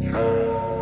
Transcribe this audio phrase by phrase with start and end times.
[0.00, 0.77] Thank you.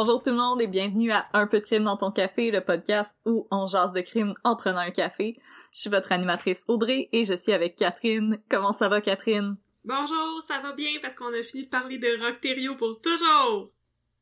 [0.00, 2.60] Bonjour tout le monde et bienvenue à Un peu de crime dans ton café, le
[2.60, 5.36] podcast où on jase de crime en prenant un café.
[5.74, 8.38] Je suis votre animatrice Audrey et je suis avec Catherine.
[8.48, 9.56] Comment ça va Catherine?
[9.84, 13.72] Bonjour, ça va bien parce qu'on a fini de parler de Rockterio pour toujours!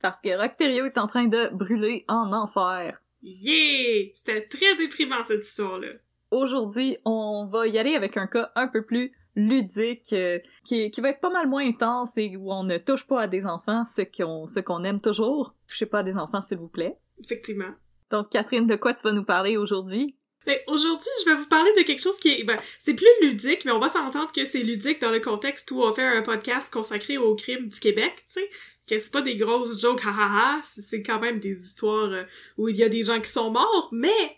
[0.00, 2.98] Parce que Rockterio est en train de brûler en enfer.
[3.20, 4.06] Yeah!
[4.14, 5.88] C'était très déprimant cette histoire-là.
[6.30, 11.00] Aujourd'hui, on va y aller avec un cas un peu plus ludique, euh, qui, qui
[11.00, 13.84] va être pas mal moins intense et où on ne touche pas à des enfants,
[13.94, 15.54] ce qu'on ce qu'on aime toujours.
[15.68, 16.96] Touchez pas à des enfants, s'il vous plaît.
[17.22, 17.72] Effectivement.
[18.10, 20.16] Donc, Catherine, de quoi tu vas nous parler aujourd'hui?
[20.46, 23.64] Mais aujourd'hui, je vais vous parler de quelque chose qui est, ben, c'est plus ludique,
[23.64, 26.72] mais on va s'entendre que c'est ludique dans le contexte où on fait un podcast
[26.72, 28.50] consacré au crime du Québec, tu sais.
[28.86, 32.22] Que c'est pas des grosses jokes, hahaha, c'est quand même des histoires euh,
[32.56, 34.36] où il y a des gens qui sont morts, mais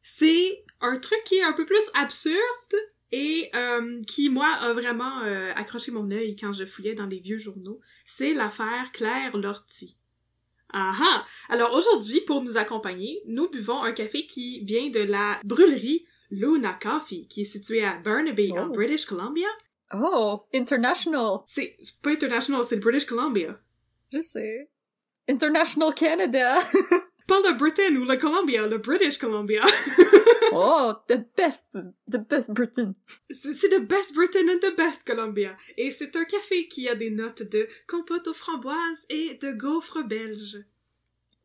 [0.00, 2.38] c'est un truc qui est un peu plus absurde
[3.12, 7.20] et euh, qui, moi, a vraiment euh, accroché mon œil quand je fouillais dans les
[7.20, 7.80] vieux journaux.
[8.04, 9.96] C'est l'affaire Claire Lortie.
[10.72, 11.24] Ah ah!
[11.48, 16.76] Alors aujourd'hui, pour nous accompagner, nous buvons un café qui vient de la brûlerie Luna
[16.82, 18.72] Coffee, qui est située à Burnaby, en Oh.
[18.72, 19.46] British Columbia.
[19.94, 21.38] Oh, international!
[21.46, 23.56] C'est c'est pas international, c'est le British Columbia.
[24.12, 24.68] Je sais.
[25.28, 26.58] International Canada!
[27.26, 29.62] Pas le Britain ou le Columbia, le British Columbia.
[30.52, 31.66] oh, the best,
[32.10, 32.94] the best Britain.
[33.30, 35.56] C'est the best Britain and the best Columbia.
[35.76, 40.04] Et c'est un café qui a des notes de compote aux framboises et de gaufres
[40.04, 40.58] belges.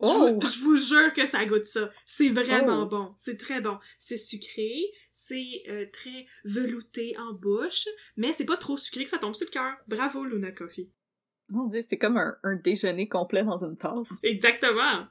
[0.03, 0.27] Je Oh!
[0.39, 1.89] vous- Je vous jure que ça goûte ça.
[2.05, 2.87] C'est vraiment Oh.
[2.87, 3.13] bon.
[3.15, 3.77] C'est très bon.
[3.99, 7.87] C'est sucré, c'est euh, très velouté en bouche,
[8.17, 9.73] mais c'est pas trop sucré que ça tombe sur le cœur.
[9.87, 10.89] Bravo, Luna Coffee.
[11.49, 14.09] Mon dieu, c'est comme un, un déjeuner complet dans une tasse.
[14.23, 15.05] Exactement.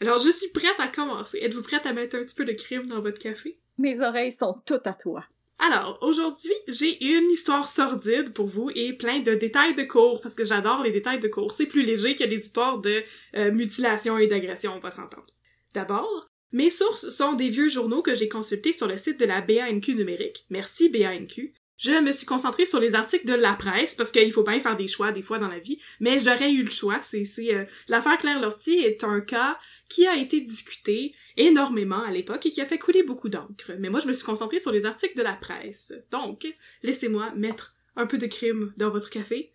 [0.00, 1.38] Alors, je suis prête à commencer.
[1.42, 3.58] Êtes-vous prête à mettre un petit peu de crème dans votre café?
[3.78, 5.24] Mes oreilles sont toutes à toi.
[5.58, 10.34] Alors, aujourd'hui, j'ai une histoire sordide pour vous et plein de détails de cours, parce
[10.34, 11.52] que j'adore les détails de cours.
[11.52, 13.02] C'est plus léger que les histoires de
[13.36, 15.30] euh, mutilation et d'agression, on va s'entendre.
[15.72, 19.40] D'abord, mes sources sont des vieux journaux que j'ai consultés sur le site de la
[19.40, 20.46] BANQ numérique.
[20.50, 21.52] Merci BANQ.
[21.82, 24.76] Je me suis concentrée sur les articles de la presse, parce qu'il faut bien faire
[24.76, 27.00] des choix des fois dans la vie, mais j'aurais eu le choix.
[27.00, 32.46] C'est, euh, l'affaire Claire Lortie est un cas qui a été discuté énormément à l'époque
[32.46, 33.72] et qui a fait couler beaucoup d'encre.
[33.80, 35.92] Mais moi, je me suis concentrée sur les articles de la presse.
[36.12, 36.46] Donc,
[36.84, 39.52] laissez-moi mettre un peu de crime dans votre café.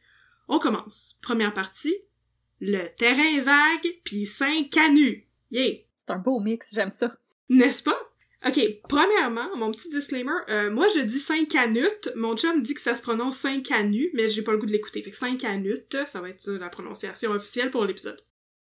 [0.50, 1.18] On commence.
[1.22, 1.96] Première partie.
[2.60, 5.26] Le terrain vague, puis cinq canuts.
[5.50, 5.78] Yeah!
[5.98, 7.18] C'est un beau mix, j'aime ça.
[7.48, 8.07] N'est-ce pas?
[8.46, 12.82] Ok, premièrement, mon petit disclaimer, euh, moi je dis 5 canutes, mon chum dit que
[12.82, 15.40] ça se prononce 5 canus, mais j'ai pas le goût de l'écouter, fait que 5
[15.40, 18.24] canutes, ça va être la prononciation officielle pour l'épisode.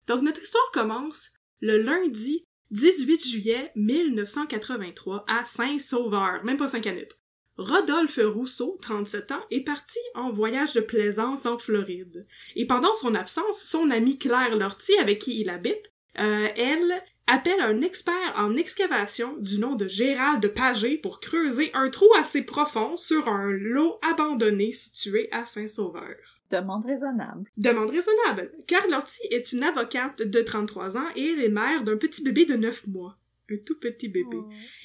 [0.08, 7.20] Donc notre histoire commence le lundi 18 juillet 1983 à Saint-Sauveur, même pas 5 canutes.
[7.56, 12.26] Rodolphe Rousseau, 37 ans, est parti en voyage de plaisance en Floride.
[12.56, 17.60] Et pendant son absence, son amie Claire Lortie, avec qui il habite, euh, elle appelle
[17.60, 22.96] un expert en excavation du nom de Gérald Pagé pour creuser un trou assez profond
[22.96, 26.16] sur un lot abandonné situé à Saint-Sauveur.
[26.50, 27.48] Demande raisonnable.
[27.56, 31.96] Demande raisonnable, car Lortie est une avocate de 33 ans et elle est mère d'un
[31.96, 33.16] petit bébé de 9 mois.
[33.48, 34.38] Un tout petit bébé.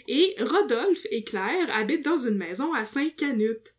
[0.07, 3.73] Et Rodolphe et Claire habitent dans une maison à Saint-Canute.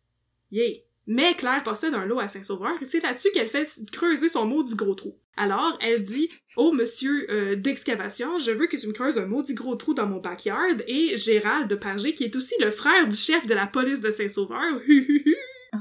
[0.51, 0.86] Yay!
[1.07, 4.75] Mais Claire possède un lot à Saint-Sauveur et c'est là-dessus qu'elle fait creuser son maudit
[4.75, 5.17] gros trou.
[5.37, 9.53] Alors, elle dit au monsieur euh, d'excavation, je veux que tu me creuses un maudit
[9.53, 13.15] gros trou dans mon backyard et Gérald de Pagé, qui est aussi le frère du
[13.15, 14.81] chef de la police de Saint-Sauveur,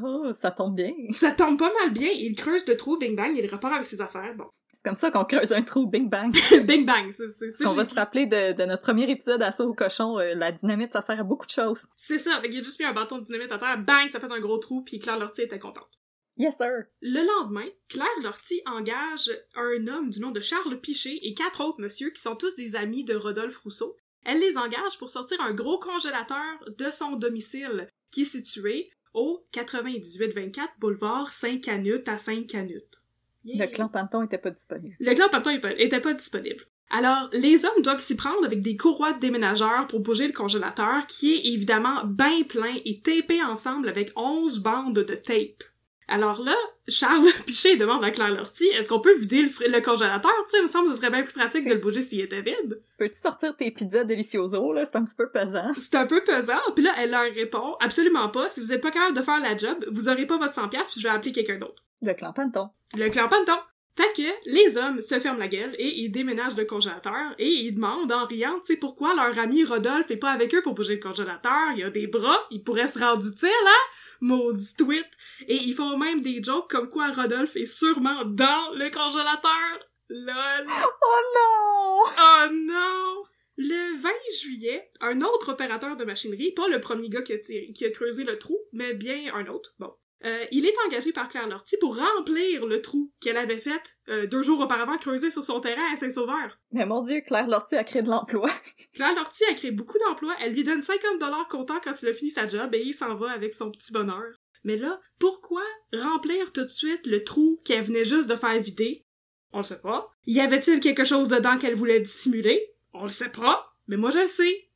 [0.02, 0.93] Oh, ça tombe bien.
[1.14, 4.00] ça tombe pas mal bien, il creuse le trou, bing bang, il repart avec ses
[4.00, 4.46] affaires, bon.
[4.87, 6.33] Comme ça qu'on creuse un trou, bing bang.
[6.65, 10.17] bing bang, c'est On va se rappeler de, de notre premier épisode Assaut au cochon,
[10.21, 11.87] euh, la dynamite, ça sert à beaucoup de choses.
[11.97, 14.21] C'est ça, fait qu'il a juste mis un bâton de dynamite à terre, bang, ça
[14.21, 15.91] fait un gros trou, puis Claire Lortie était contente.
[16.37, 16.85] Yes, sir.
[17.03, 21.81] Le lendemain, Claire Lortie engage un homme du nom de Charles Piché et quatre autres
[21.81, 23.97] messieurs qui sont tous des amis de Rodolphe Rousseau.
[24.25, 29.43] Elle les engage pour sortir un gros congélateur de son domicile, qui est situé au
[29.53, 33.03] 9824 boulevard Saint-Canute à Saint-Canute.
[33.46, 34.96] Le clan Panton était pas disponible.
[34.98, 36.64] Le clan Panton était pas disponible.
[36.90, 41.06] Alors, les hommes doivent s'y prendre avec des courroies de déménageurs pour bouger le congélateur,
[41.06, 45.64] qui est évidemment bien plein et tapé ensemble avec 11 bandes de tape.
[46.08, 46.55] Alors là,
[46.88, 50.32] Charles Pichet demande à Claire Lortie, est-ce qu'on peut vider le, congélateur?
[50.44, 52.20] Tu sais, il me semble que ce serait bien plus pratique de le bouger s'il
[52.20, 52.81] était vide.
[52.99, 54.87] Peux-tu sortir tes pizzas delicioso, là?
[54.87, 55.73] C'est un petit peu pesant.
[55.81, 56.61] C'est un peu pesant.
[56.75, 58.50] Puis là, elle leur répond, absolument pas.
[58.50, 61.00] Si vous êtes pas capable de faire la job, vous aurez pas votre 100$ puis
[61.00, 61.82] je vais appeler quelqu'un d'autre.
[62.03, 62.69] Le clan Panton.
[62.97, 63.58] Le clan Panton.
[63.96, 67.72] Fait que les hommes se ferment la gueule et ils déménagent le congélateur et ils
[67.72, 70.96] demandent en riant, tu sais, pourquoi leur ami Rodolphe est pas avec eux pour bouger
[70.96, 71.72] le congélateur?
[71.76, 73.90] Il a des bras, il pourrait se rendre utile, hein?
[74.20, 75.06] Maudit tweet.
[75.48, 79.81] Et ils font même des jokes comme quoi Rodolphe est sûrement dans le congélateur.
[80.08, 80.66] LOL.
[80.69, 82.12] Oh non!
[82.19, 83.22] Oh non!
[83.56, 84.10] Le 20
[84.43, 87.90] juillet, un autre opérateur de machinerie, pas le premier gars qui a, tiré- qui a
[87.90, 89.90] creusé le trou, mais bien un autre, bon.
[90.25, 94.27] Euh, il est engagé par Claire Lortie pour remplir le trou qu'elle avait fait euh,
[94.27, 96.59] deux jours auparavant creuser sur son terrain à Saint-Sauveur.
[96.73, 98.49] Mais mon dieu, Claire Lortie a créé de l'emploi.
[98.95, 102.15] Claire Lortie a créé beaucoup d'emplois, elle lui donne 50 dollars comptant quand il a
[102.15, 104.25] fini sa job et il s'en va avec son petit bonheur.
[104.65, 109.05] Mais là, pourquoi remplir tout de suite le trou qu'elle venait juste de faire vider?
[109.53, 110.09] On le sait pas.
[110.27, 112.73] Y avait-il quelque chose dedans qu'elle voulait dissimuler?
[112.95, 113.75] On le sait pas.
[113.87, 114.69] Mais moi je le sais.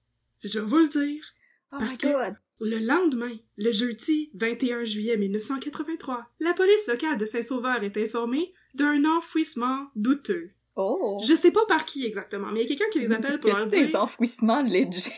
[0.45, 1.25] Je vais vous le dire.
[1.73, 2.35] Oh Parce my que- god!
[2.61, 9.05] Le lendemain, le jeudi 21 juillet 1983, la police locale de Saint-Sauveur est informée d'un
[9.07, 10.51] enfouissement douteux.
[10.77, 11.19] Oh!
[11.27, 13.49] Je sais pas par qui exactement, mais il y a quelqu'un qui les appelle pour
[13.49, 14.03] leur a-tu des dire...
[14.03, 15.11] enfouissements legit?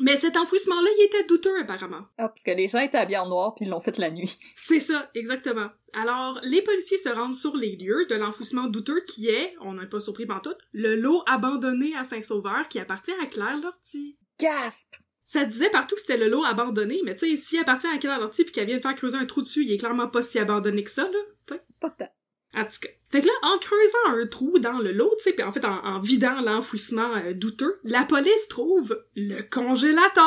[0.00, 2.02] Mais cet enfouissement-là, il était douteux apparemment.
[2.18, 4.36] Ah, parce que les gens étaient habillés en noir puis ils l'ont fait la nuit.
[4.56, 5.68] C'est ça, exactement.
[5.92, 9.86] Alors, les policiers se rendent sur les lieux de l'enfouissement douteux qui est, on n'est
[9.86, 14.18] pas surpris pantoute, le lot abandonné à Saint-Sauveur qui appartient à Claire Lortie.
[14.40, 14.96] Gasp!
[15.24, 18.20] Ça disait partout que c'était le lot abandonné, mais tu sais, s'il appartient à Claire
[18.20, 20.38] Lortie puis qu'elle vient de faire creuser un trou dessus, il est clairement pas si
[20.38, 21.18] abandonné que ça, là.
[21.46, 21.62] tu sais.
[21.80, 22.12] Pas tant.
[22.56, 22.88] En tout cas.
[23.10, 25.64] Fait que là, en creusant un trou dans le lot, tu sais, puis en fait,
[25.64, 30.24] en, en vidant l'enfouissement euh, douteux, la police trouve le congélateur.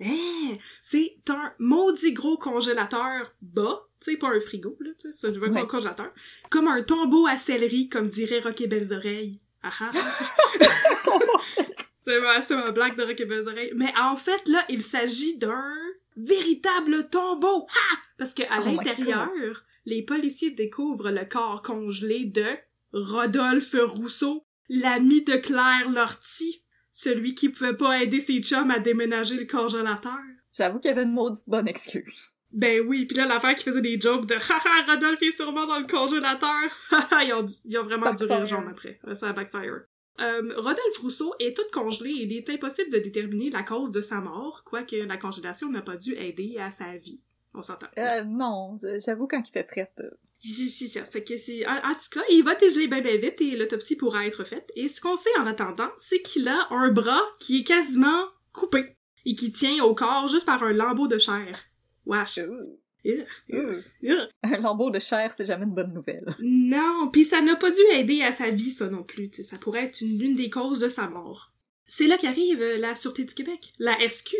[0.00, 5.16] Hein, c'est un maudit gros congélateur bas, tu sais, pas un frigo, là, tu sais,
[5.16, 5.60] ça, je veux Ouais.
[5.60, 6.12] un congélateur.
[6.50, 9.40] Comme un tombeau à céleri, comme dirait Rock et Belles Oreilles.
[9.62, 9.92] Ah ah.
[12.08, 12.20] C'est
[12.54, 13.72] ma, ma blague de Rock et Belles Oreilles.
[13.76, 15.74] Mais en fait, là, il s'agit d'un
[16.16, 17.66] véritable tombeau.
[17.68, 17.96] Ha!
[18.16, 22.46] Parce que à Oh l'intérieur, les policiers découvrent le corps congelé de
[22.92, 29.36] Rodolphe Rousseau, l'ami de Claire Lortie, celui qui pouvait pas aider ses chums à déménager
[29.36, 30.18] le congélateur.
[30.52, 32.32] J'avoue qu'il y avait une maudite bonne excuse.
[32.52, 35.78] Ben oui, puis là, l'affaire qui faisait des jokes de «Haha, Rodolphe est sûrement dans
[35.78, 38.98] le congélateur!» Haha, ils ont, ils ont vraiment dû rire jaune après.
[39.14, 39.82] Ça a backfire.
[40.20, 44.00] Euh, Rodolphe Rousseau est tout congelé et il est impossible de déterminer la cause de
[44.00, 47.22] sa mort, quoique la congélation n'a pas dû aider à sa vie.
[47.54, 47.86] On s'entend.
[47.98, 49.90] Euh, non, j'avoue quand il fait fret.
[50.00, 51.66] euh, Si, si, ça fait que c'est...
[51.66, 54.70] En, en tout cas, il va dégeler bien, bien vite et l'autopsie pourra être faite.
[54.76, 58.96] Et ce qu'on sait en attendant, c'est qu'il a un bras qui est quasiment coupé
[59.24, 61.58] et qui tient au corps juste par un lambeau de chair.
[62.06, 62.38] Wesh.
[62.38, 62.78] Ugh.
[64.42, 66.34] Un lambeau de chair, c'est jamais une bonne nouvelle.
[66.40, 69.30] Non, puis ça n'a pas dû aider à sa vie, ça non plus.
[69.30, 71.52] t'sais, ça pourrait être une, l'une des causes de sa mort.
[71.86, 74.34] C'est là qu'arrive euh, la Sûreté du Québec, la SQ.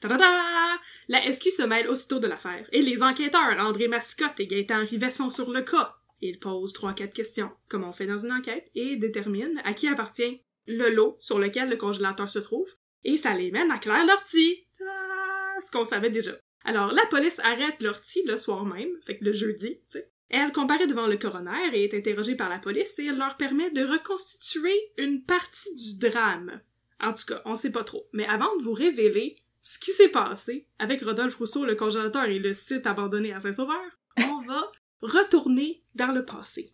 [0.00, 0.80] Ta-da-da!
[1.08, 5.10] La SQ se mêle aussitôt de l'affaire, et les enquêteurs André Mascotte et Gaëtan Rivet
[5.10, 5.96] sont sur le cas.
[6.20, 9.88] Ils posent trois quatre questions, comme on fait dans une enquête, et déterminent à qui
[9.88, 12.68] appartient le lot sur lequel le congélateur se trouve,
[13.04, 14.66] et ça les mène à Claire Lortie.
[14.78, 15.60] Ta-da!
[15.64, 16.32] Ce qu'on savait déjà.
[16.64, 20.10] Alors, la police arrête Lortie le soir même, fait que le jeudi, tu sais.
[20.28, 23.70] Elle comparaît devant le coroner et est interrogée par la police et elle leur permet
[23.70, 26.60] de reconstituer une partie du drame.
[27.00, 28.08] En tout cas, on sait pas trop.
[28.14, 32.38] Mais avant de vous révéler ce qui s'est passé avec Rodolphe Rousseau, le congélateur et
[32.38, 33.82] le site abandonné à Saint-Sauveur,
[34.18, 36.72] on va retourner dans le passé.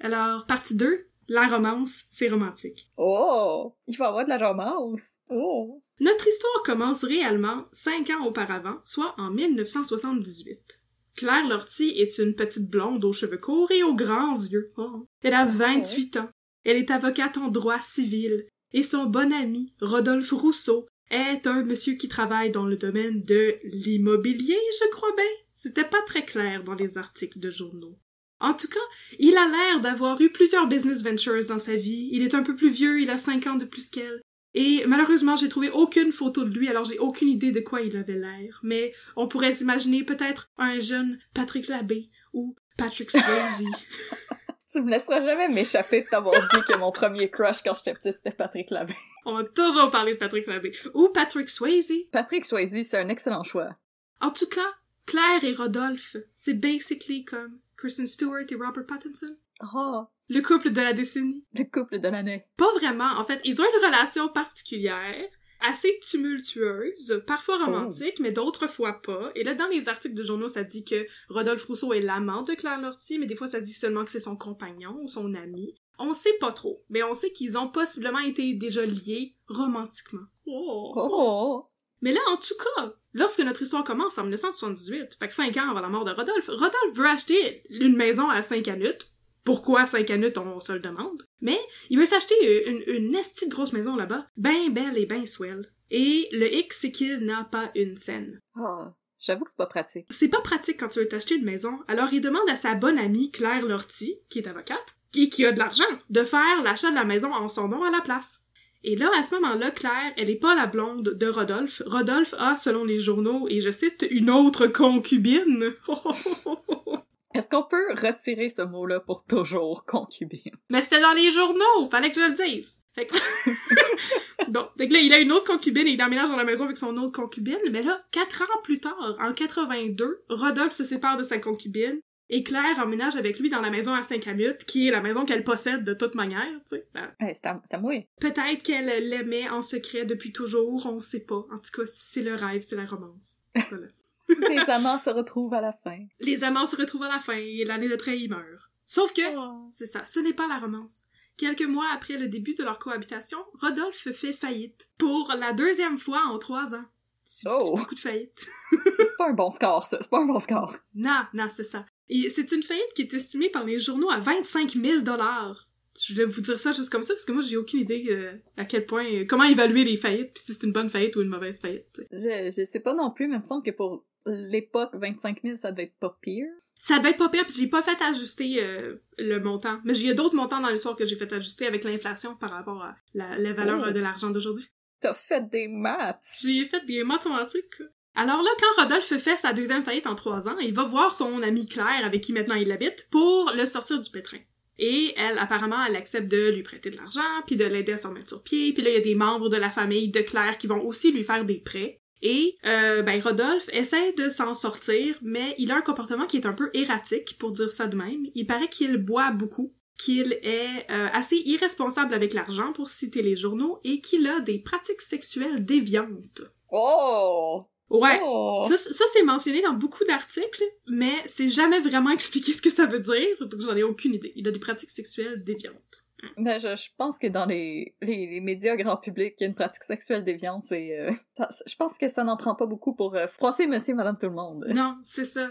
[0.00, 2.90] Alors, partie 2, la romance, c'est romantique.
[2.96, 3.74] Oh!
[3.86, 5.02] Il y avoir de la romance.
[5.28, 5.82] Oh!
[6.00, 10.80] Notre histoire commence réellement cinq ans auparavant, soit en 1978.
[11.16, 14.68] Claire Lortie est une petite blonde aux cheveux courts et aux grands yeux.
[14.76, 15.08] Oh.
[15.22, 16.30] Elle a 28 ans.
[16.64, 18.46] Elle est avocate en droit civil.
[18.72, 23.56] Et son bon ami, Rodolphe Rousseau, est un monsieur qui travaille dans le domaine de
[23.64, 25.24] l'immobilier, je crois bien.
[25.52, 27.98] C'était pas très clair dans les articles de journaux.
[28.40, 28.78] En tout cas,
[29.18, 32.08] il a l'air d'avoir eu plusieurs business ventures dans sa vie.
[32.12, 34.22] Il est un peu plus vieux, il a cinq ans de plus qu'elle.
[34.54, 37.96] Et malheureusement, j'ai trouvé aucune photo de lui, alors j'ai aucune idée de quoi il
[37.96, 38.60] avait l'air.
[38.62, 43.64] Mais on pourrait s'imaginer peut-être un jeune Patrick Labbé ou Patrick Swayze.
[44.72, 48.16] tu me laisseras jamais m'échapper de t'avoir dit que mon premier crush quand j'étais petite
[48.16, 48.94] c'était Patrick Labbé.
[49.26, 50.72] On va toujours parler de Patrick Labbé.
[50.94, 51.92] Ou Patrick Swayze.
[52.10, 53.76] Patrick Swayze, c'est un excellent choix.
[54.20, 54.66] En tout cas,
[55.06, 59.36] Claire et Rodolphe, c'est basically comme Kristen Stewart et Robert Pattinson.
[59.74, 61.44] Oh, Le couple de la décennie.
[61.54, 62.44] le couple de l'année.
[62.56, 63.12] Pas vraiment.
[63.18, 65.28] En fait, ils ont une relation particulière,
[65.60, 69.32] assez tumultueuse, parfois romantique, mais d'autres fois pas.
[69.34, 72.54] Et là, dans les articles de journaux, ça dit que Rodolphe Rousseau est l'amant de
[72.54, 75.74] Claire Lortie, mais des fois, ça dit seulement que c'est son compagnon ou son ami.
[75.98, 80.26] On sait pas trop, mais on sait qu'ils ont possiblement été déjà liés romantiquement.
[80.46, 80.92] Oh.
[80.94, 81.66] Oh!
[82.00, 85.70] Mais là, en tout cas, lorsque notre histoire commence en 1978, fait que 5 ans
[85.70, 89.10] avant la mort de Rodolphe, Rodolphe veut acheter une maison à Saint-Canut.
[89.44, 91.24] Pourquoi Saint-Canut, on se le demande.
[91.40, 91.58] Mais
[91.90, 95.70] il veut s'acheter une, une esti de grosse maison là-bas, ben belle et ben swell.
[95.90, 98.40] Et le hic, c'est qu'il n'a pas une scène.
[98.56, 98.84] Oh,
[99.18, 100.06] j'avoue que c'est pas pratique.
[100.10, 102.98] C'est pas pratique quand tu veux t'acheter une maison, alors il demande à sa bonne
[102.98, 106.94] amie Claire Lortie, qui est avocate, et qui a de l'argent, de faire l'achat de
[106.94, 108.42] la maison en son nom à la place.
[108.84, 111.82] Et là, à ce moment-là, Claire, elle est pas la blonde de Rodolphe.
[111.86, 115.72] Rodolphe a, selon les journaux, et je cite, une autre concubine.
[117.34, 120.56] Est-ce qu'on peut retirer ce mot-là pour toujours, concubine?
[120.70, 122.80] Mais c'était dans les journaux, fallait que je le dise.
[122.94, 123.14] Fait que...
[124.50, 126.64] bon, fait que là, il a une autre concubine et il emménage dans la maison
[126.64, 127.58] avec son autre concubine.
[127.70, 132.42] Mais là, quatre ans plus tard, en 82, Rodolphe se sépare de sa concubine et
[132.42, 135.84] Claire emménage avec lui dans la maison à Saint-Camut, qui est la maison qu'elle possède
[135.84, 136.86] de toute manière, tu sais.
[136.94, 137.78] Ben, c'est à, à.
[138.20, 141.46] Peut-être qu'elle l'aimait en secret depuis toujours, on sait pas.
[141.50, 143.38] En tout cas, c'est le rêve, c'est la romance.
[143.70, 143.86] Voilà.
[144.28, 145.98] Les amants se retrouvent à la fin.
[146.20, 148.70] Les amants se retrouvent à la fin et l'année d'après, ils meurent.
[148.86, 149.68] Sauf que, Oh.
[149.70, 151.02] c'est ça, ce n'est pas la romance.
[151.36, 154.88] Quelques mois après le début de leur cohabitation, Rodolphe fait faillite.
[154.98, 156.84] Pour la deuxième fois en trois ans.
[157.22, 157.76] C'est Oh.
[157.76, 158.46] beaucoup de faillites.
[158.96, 159.98] C'est pas un bon score, ça.
[160.00, 160.74] C'est pas un bon score.
[160.94, 161.84] Non, non, c'est ça.
[162.08, 165.68] Et c'est une faillite qui est estimée par les journaux à 25 000 dollars.
[166.00, 168.32] Je voulais vous dire ça juste comme ça parce que moi j'ai aucune idée euh,
[168.56, 171.22] à quel point euh, comment évaluer les faillites puis si c'est une bonne faillite ou
[171.22, 172.02] une mauvaise faillite.
[172.12, 175.56] Je, je sais pas non plus, mais il me semble que pour l'époque, 25 000,
[175.60, 176.46] ça devait être pas pire.
[176.80, 179.80] Ça devait être pas pire puis j'ai pas fait ajuster euh, le montant.
[179.84, 182.50] Mais il y a d'autres montants dans l'histoire que j'ai fait ajuster avec l'inflation par
[182.50, 183.86] rapport à la, la valeur Oh.
[183.88, 184.66] euh, de l'argent d'aujourd'hui.
[185.00, 186.20] T'as fait des maths.
[186.40, 187.82] J'ai fait des mathématiques.
[188.14, 191.40] Alors là, quand Rodolphe fait sa deuxième faillite en trois ans, il va voir son
[191.42, 194.38] amie Claire, avec qui maintenant il habite, pour le sortir du pétrin.
[194.80, 198.06] Et elle, apparemment, elle accepte de lui prêter de l'argent, puis de l'aider à se
[198.08, 198.72] remettre sur pied.
[198.72, 201.10] Puis là, il y a des membres de la famille de Claire qui vont aussi
[201.12, 202.00] lui faire des prêts.
[202.22, 206.46] Et, euh, ben, Rodolphe essaie de s'en sortir, mais il a un comportement qui est
[206.46, 208.26] un peu erratique, pour dire ça de même.
[208.34, 213.36] Il paraît qu'il boit beaucoup, qu'il est euh, assez irresponsable avec l'argent, pour citer les
[213.36, 216.42] journaux, et qu'il a des pratiques sexuelles déviantes.
[216.70, 217.64] Oh!
[217.90, 218.20] Ouais.
[218.22, 218.66] Oh!
[218.68, 222.86] Ça, ça c'est mentionné dans beaucoup d'articles, mais c'est jamais vraiment expliqué ce que ça
[222.86, 224.32] veut dire, donc j'en ai aucune idée.
[224.36, 226.04] Il a des pratiques sexuelles déviantes.
[226.36, 229.48] Ben, je, je pense que dans les, les, les médias grand public, il y a
[229.48, 230.98] une pratique sexuelle déviante, c'est...
[230.98, 231.12] euh,
[231.66, 234.26] je pense que ça n'en prend pas beaucoup pour euh, froisser monsieur et madame tout
[234.26, 234.66] le monde.
[234.74, 235.50] Non, c'est ça.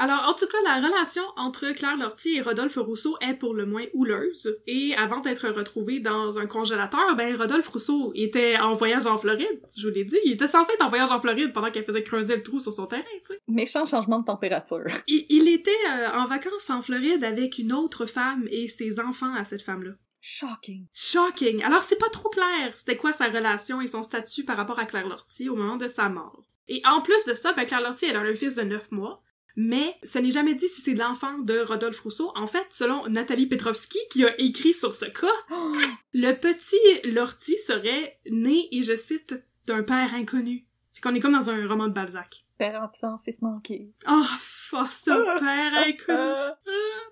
[0.00, 3.66] Alors, en tout cas, la relation entre Claire Lortie et Rodolphe Rousseau est pour le
[3.66, 4.56] moins houleuse.
[4.68, 9.60] Et avant d'être retrouvé dans un congélateur, ben, Rodolphe Rousseau était en voyage en Floride.
[9.76, 12.04] Je vous l'ai dit, il était censé être en voyage en Floride pendant qu'elle faisait
[12.04, 13.40] creuser le trou sur son terrain, tu sais.
[13.48, 14.86] Méchant changement de température.
[15.08, 19.34] Il, il était euh, en vacances en Floride avec une autre femme et ses enfants
[19.34, 19.94] à cette femme-là.
[20.20, 20.86] Shocking.
[20.92, 21.62] Shocking!
[21.62, 24.86] Alors, c'est pas trop clair c'était quoi sa relation et son statut par rapport à
[24.86, 26.44] Claire Lortie au moment de sa mort.
[26.68, 29.22] Et en plus de ça, ben, Claire Lortie, elle a un fils de 9 mois,
[29.56, 32.30] mais ce n'est jamais dit si c'est l'enfant de Rodolphe Rousseau.
[32.36, 35.72] En fait, selon Nathalie Petrovski, qui a écrit sur ce cas, Oh!
[36.14, 39.34] le petit Lortie serait né, et je cite,
[39.66, 40.64] d'un père inconnu.
[40.94, 42.44] Fait qu'on est comme dans un roman de Balzac.
[42.58, 43.92] Père absent, fils manqué.
[44.10, 46.52] Oh, force, père inconnu!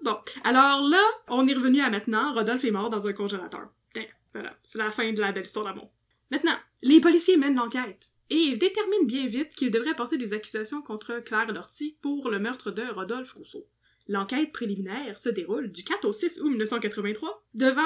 [0.03, 2.35] Bon, alors là, on est revenu à maintenant.
[2.35, 3.69] Rodolphe est mort dans un congélateur.
[3.95, 5.93] Tiens, voilà, c'est la fin de la belle histoire d'amour.
[6.33, 8.11] Maintenant, les policiers mènent l'enquête.
[8.29, 12.41] Et ils déterminent bien vite qu'ils devraient porter des accusations contre Claire Lortie pour le
[12.41, 13.69] meurtre de Rodolphe Rousseau.
[14.09, 17.83] L'enquête préliminaire se déroule du 4 au 6 août 1983 devant...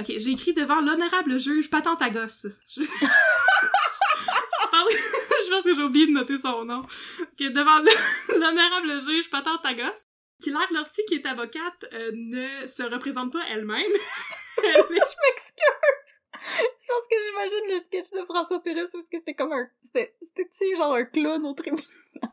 [0.00, 2.48] Ok, j'ai écrit devant l'honorable juge Patente à gosse.
[2.66, 2.82] Je-
[5.46, 6.82] je pense que j'ai oublié de noter son nom.
[7.38, 10.06] Que devant le- l'honorable juge Patente Tagos,
[10.42, 13.80] Claire Lortie, qui est avocate, euh, ne se représente pas elle-même.
[14.62, 15.62] Elle Je m'excuse!
[16.38, 19.68] Je pense que j'imagine le sketch de François Pérez parce que c'était comme un...
[19.84, 20.14] C'était,
[20.76, 21.84] genre un clown au tribunal?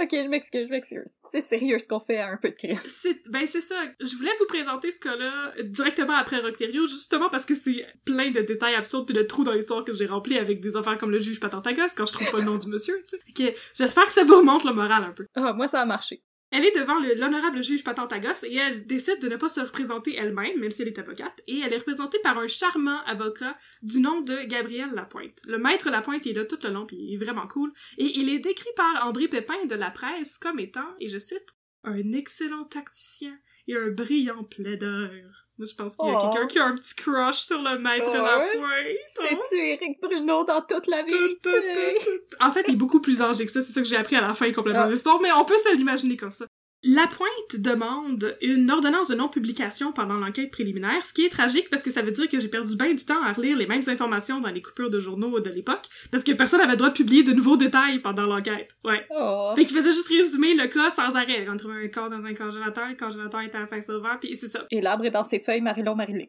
[0.00, 1.04] ok, je m'excuse, je m'excuse.
[1.32, 2.78] C'est sérieux ce qu'on fait à un peu de crime.
[2.86, 3.74] C'est, ben c'est ça.
[4.00, 8.40] Je voulais vous présenter ce cas-là directement après Rocterio, justement parce que c'est plein de
[8.40, 11.18] détails absurdes puis de trous dans l'histoire que j'ai remplis avec des affaires comme le
[11.18, 13.54] juge Patentagos quand je trouve pas le nom du monsieur, tu sais.
[13.74, 15.26] J'espère que ça vous remonte le moral un peu.
[15.34, 16.22] Ah, moi ça a marché.
[16.52, 20.14] Elle est devant le- l'honorable juge Patentagos et elle décide de ne pas se représenter
[20.16, 24.00] elle-même, même si elle est avocate, et elle est représentée par un charmant avocat du
[24.00, 25.38] nom de Gabriel Lapointe.
[25.48, 28.38] Le maître Lapointe est là tout le long, il est vraiment cool, et il est
[28.38, 31.46] décrit par André Pépin de la presse comme étant, et je cite,
[31.86, 33.36] un excellent tacticien
[33.68, 35.10] et un brillant plaideur.
[35.58, 36.30] Moi, je pense qu'il y a Oh.
[36.30, 38.18] quelqu'un qui a un petit crush sur le maître Ouais.
[38.18, 38.96] Lapointe.
[39.14, 41.08] C'est-tu Eric Bruno dans toute la vie?
[41.10, 42.36] tout, tout, tout.
[42.44, 44.20] En fait, il est beaucoup plus âgé que ça, c'est ça que j'ai appris à
[44.20, 44.86] la fin complètement Ah.
[44.88, 46.46] de l'histoire, mais on peut se l'imaginer comme ça.
[46.86, 51.90] Lapointe demande une ordonnance de non-publication pendant l'enquête préliminaire, ce qui est tragique parce que
[51.90, 54.50] ça veut dire que j'ai perdu bien du temps à relire les mêmes informations dans
[54.50, 57.32] les coupures de journaux de l'époque, parce que personne n'avait le droit de publier de
[57.32, 58.76] nouveaux détails pendant l'enquête.
[58.84, 59.04] Ouais.
[59.10, 59.52] Oh.
[59.56, 61.46] Fait qu'il faisait juste résumer le cas sans arrêt.
[61.48, 64.64] On trouvait un corps dans un congélateur, le congélateur était à Saint-Sauveur, puis c'est ça.
[64.70, 66.26] Et l'arbre est dans ses feuilles, Marilyn Marilyn.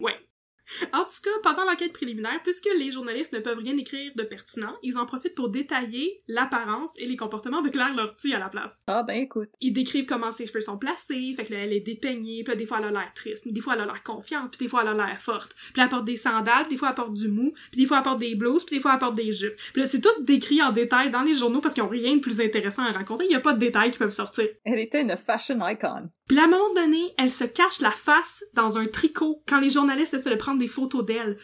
[0.93, 4.75] En tout cas, pendant l'enquête préliminaire, puisque les journalistes ne peuvent rien écrire de pertinent,
[4.83, 8.83] ils en profitent pour détailler l'apparence et les comportements de Claire Lortie à la place.
[8.88, 9.50] Ah ben écoute.
[9.62, 12.55] Ils décrivent comment ses cheveux sont placés, fait que là, elle est dépeignée, puis là,
[12.55, 14.69] des fois, elle a l'air triste, mais des fois, elle a l'air confiante, puis des
[14.69, 15.53] fois, elle a l'air forte.
[15.55, 17.88] Puis là, elle porte des sandales, puis des fois, elle porte du mou, puis des
[17.88, 19.55] fois, elle porte des blouses, puis des fois, elle porte des jupes.
[19.74, 22.21] Puis là, c'est tout décrit en détail dans les journaux parce qu'ils ont rien de
[22.21, 24.47] plus intéressant à raconter, il y a pas de détails qui peuvent sortir.
[24.63, 26.09] Elle était une fashion icon.
[26.27, 29.69] Puis à un moment donné, elle se cache la face dans un tricot quand les
[29.69, 31.38] journalistes essaient de prendre des photos d'elle.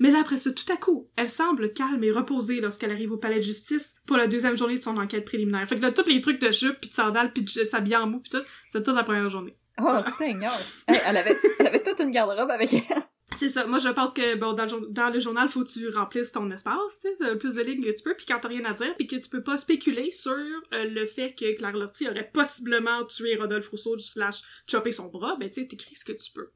[0.00, 3.16] Mais là, après ça, tout à coup, elle semble calme et reposée lorsqu'elle arrive au
[3.16, 5.66] palais de justice pour la deuxième journée de son enquête préliminaire.
[5.66, 8.06] Fait que là, tous les trucs de jupe, puis de sandales, puis de s'habiller en
[8.06, 9.56] mou, puis tout, c'est toute la première journée.
[9.78, 10.54] Oh, Seigneur.
[10.88, 13.02] Hey, elle, avait, elle avait toute une garde-robe avec elle.
[13.34, 13.66] C'est ça.
[13.66, 16.48] Moi, je pense que, bon, dans le, dans le journal, faut que tu remplisses ton
[16.50, 18.72] espace, tu sais, le plus de lignes que tu peux, puis quand t'as rien à
[18.72, 22.30] dire, puis que tu peux pas spéculer sur euh, le fait que Claire Lortie aurait
[22.32, 26.30] possiblement tué Rodolphe Rousseau slash chopé son bras, ben, tu sais, t'écris ce que tu
[26.32, 26.50] peux.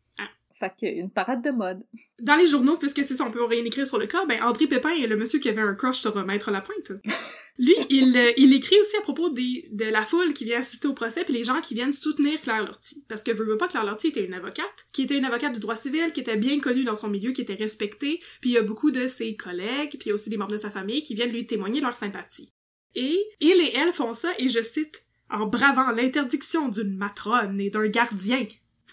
[0.61, 1.81] Fait que une parade de mode.
[2.21, 4.67] Dans les journaux, puisque c'est ça, on peut rien écrire sur le cas, ben André
[4.67, 6.93] Pépin est le monsieur qui avait un crush sur Maître Lapointe.
[7.59, 10.87] Lui, il, euh, il écrit aussi à propos des, de la foule qui vient assister
[10.87, 13.05] au procès, puis les gens qui viennent soutenir Claire Lortie.
[13.09, 15.61] Parce que veut, veut pas, Claire Lortie était une avocate, qui était une avocate du
[15.61, 18.59] droit civil, qui était bien connue dans son milieu, qui était respectée, puis il y
[18.59, 21.03] a beaucoup de ses collègues, puis il y a aussi des membres de sa famille
[21.03, 22.53] qui viennent lui témoigner leur sympathie.
[22.95, 27.71] Et il et elle font ça, et je cite, en bravant l'interdiction d'une matrone et
[27.71, 28.47] d'un gardien.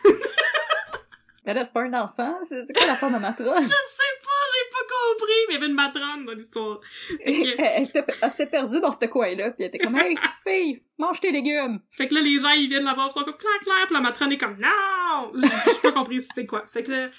[1.48, 3.54] Mais là, c'est pas un enfant, c'est quoi la forme de matrone?
[3.62, 6.82] Je sais pas, j'ai pas compris, mais il y avait une matrone dans l'histoire.
[7.24, 10.30] elle, elle était- elle s'était perdue dans ce coin-là, puis elle était comme «Hey, petite
[10.46, 11.80] fille, mange tes légumes!
[11.92, 13.94] Fait que là, les gens, ils viennent la voir, ils sont comme clair, clair, puis
[13.96, 15.32] la matrone est comme non!
[15.36, 16.66] J'ai pas compris c'est quoi.
[16.68, 17.10] Fait que le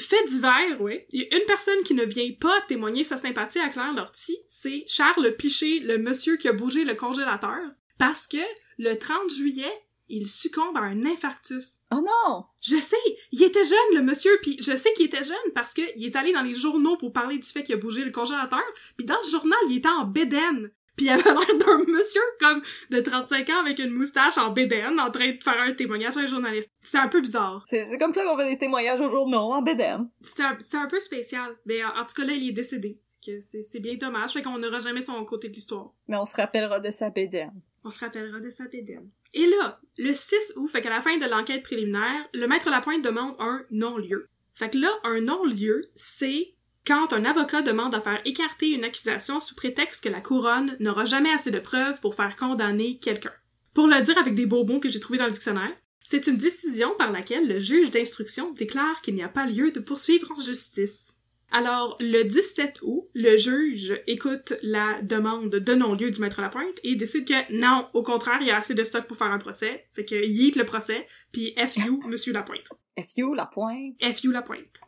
[0.00, 1.02] fait divers, oui.
[1.10, 4.38] Il y a une personne qui ne vient pas témoigner sa sympathie à Claire Lortie,
[4.48, 7.58] c'est Charles Piché, le monsieur qui a bougé le congélateur,
[7.98, 8.38] parce que
[8.78, 9.70] le 30 juillet,
[10.10, 12.44] il succombe à un infarctus.» Oh non!
[12.62, 12.96] Je sais,
[13.32, 16.16] il était jeune le monsieur, puis je sais qu'il était jeune parce que il est
[16.16, 18.62] allé dans les journaux pour parler du fait qu'il a bougé le congélateur,
[18.96, 20.70] puis dans le journal, il était en bédaine.
[21.00, 25.00] Puis il avait l'air d'un monsieur comme de 35 ans avec une moustache en bédaine
[25.00, 26.70] en train de faire un témoignage à un journaliste.
[26.82, 27.64] C'était un peu bizarre.
[27.70, 30.10] C'est c'est comme ça qu'on fait des témoignages au journaux, en bédaine.
[30.20, 30.42] C'était
[30.76, 31.56] un, peu spécial.
[31.64, 33.00] Mais en, tout cas là, il est décédé.
[33.22, 35.92] C'est c'est bien dommage, fait qu'on n'aura jamais son côté de l'histoire.
[36.06, 37.62] Mais on se rappellera de sa bédaine.
[37.82, 39.08] On se rappellera de sa bédaine.
[39.34, 43.04] Et là, le 6 août, fait qu'à la fin de l'enquête préliminaire, le maître Lapointe
[43.04, 44.28] demande un non-lieu.
[44.54, 46.54] Fait que là, un non-lieu, c'est
[46.86, 51.04] quand un avocat demande à faire écarter une accusation sous prétexte que la couronne n'aura
[51.04, 53.32] jamais assez de preuves pour faire condamner quelqu'un.
[53.74, 56.38] Pour le dire avec des beaux mots que j'ai trouvés dans le dictionnaire, c'est une
[56.38, 60.42] décision par laquelle le juge d'instruction déclare qu'il n'y a pas lieu de poursuivre en
[60.42, 61.14] justice.
[61.52, 66.94] Alors, le 17 août, le juge écoute la demande de non-lieu du maître Lapointe et
[66.94, 69.86] décide que non, au contraire, il y a assez de stock pour faire un procès.
[69.92, 72.68] Fait que yeet le procès, puis FU, monsieur Lapointe.
[73.08, 73.94] FU, la pointe.
[74.14, 74.80] FU Lapointe.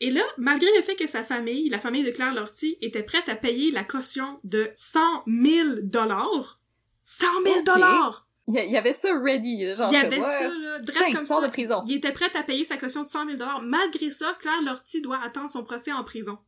[0.00, 3.28] Et là, malgré le fait que sa famille, la famille de Claire Lortie, était prête
[3.28, 6.60] à payer la caution de 100 000 dollars,
[7.04, 8.29] 100 000 dollars!
[8.52, 11.12] Il y, avait ça ready, genre, Il y avait que, ouais, ça, là, direct putain,
[11.12, 11.46] comme sors ça.
[11.46, 11.82] de prison.
[11.86, 15.20] Il était prêt à payer sa caution de 100 000 Malgré ça, Claire Lortie doit
[15.22, 16.38] attendre son procès en prison.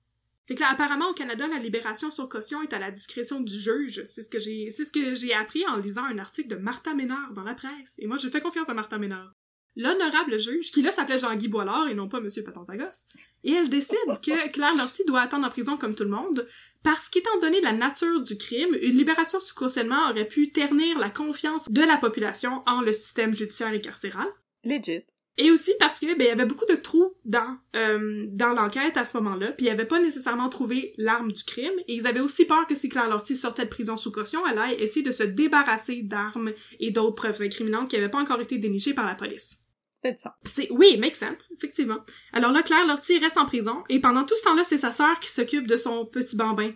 [0.46, 3.58] Fait que là, apparemment, au Canada, la libération sur caution est à la discrétion du
[3.58, 4.04] juge.
[4.08, 6.94] C'est ce que j'ai, c'est ce que j'ai appris en lisant un article de Martha
[6.94, 7.94] Ménard dans la presse.
[7.98, 9.32] Et moi, j'ai fait confiance à Martha Ménard.
[9.76, 13.06] L'honorable juge, qui là s'appelait Jean-Guy Boilard et non pas Monsieur Patentagos,
[13.44, 16.46] et elle décide que Claire Lortie doit attendre en prison comme tout le monde,
[16.82, 21.11] parce qu'étant donné la nature du crime, une libération sous cautionnement aurait pu ternir la
[21.11, 24.26] confiance de la population en le système judiciaire et carcéral.
[24.64, 25.04] Legit.
[25.38, 28.98] Et aussi parce que ben, il y avait beaucoup de trous dans euh, dans l'enquête
[28.98, 32.20] à ce moment-là, puis ils n'avaient pas nécessairement trouvé l'arme du crime, et ils avaient
[32.20, 35.12] aussi peur que si Claire Lortie sortait de prison sous caution, elle aille essayer de
[35.12, 39.14] se débarrasser d'armes et d'autres preuves incriminantes qui n'avaient pas encore été dénichées par la
[39.14, 39.62] police.
[40.02, 40.36] Fait ça.
[40.44, 41.98] C'est oui, make sense, effectivement.
[42.32, 45.20] Alors là, Claire Lortie reste en prison, et pendant tout ce temps-là, c'est sa sœur
[45.20, 46.72] qui s'occupe de son petit bambin,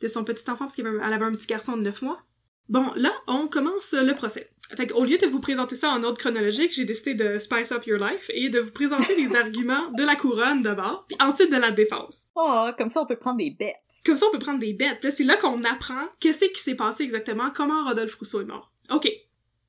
[0.00, 2.22] de son petit enfant, parce qu'elle avait un petit garçon de 9 mois.
[2.68, 4.48] Bon, là, on commence le procès.
[4.76, 7.84] Fait au lieu de vous présenter ça en ordre chronologique, j'ai décidé de spice up
[7.86, 11.56] your life et de vous présenter les arguments de la couronne d'abord, puis ensuite de
[11.56, 12.28] la défense.
[12.36, 13.74] Oh, comme ça on peut prendre des bêtes.
[14.06, 15.04] Comme ça on peut prendre des bêtes.
[15.10, 18.72] C'est là qu'on apprend qu'est-ce qui s'est passé exactement, comment Rodolphe Rousseau est mort.
[18.92, 19.10] Ok,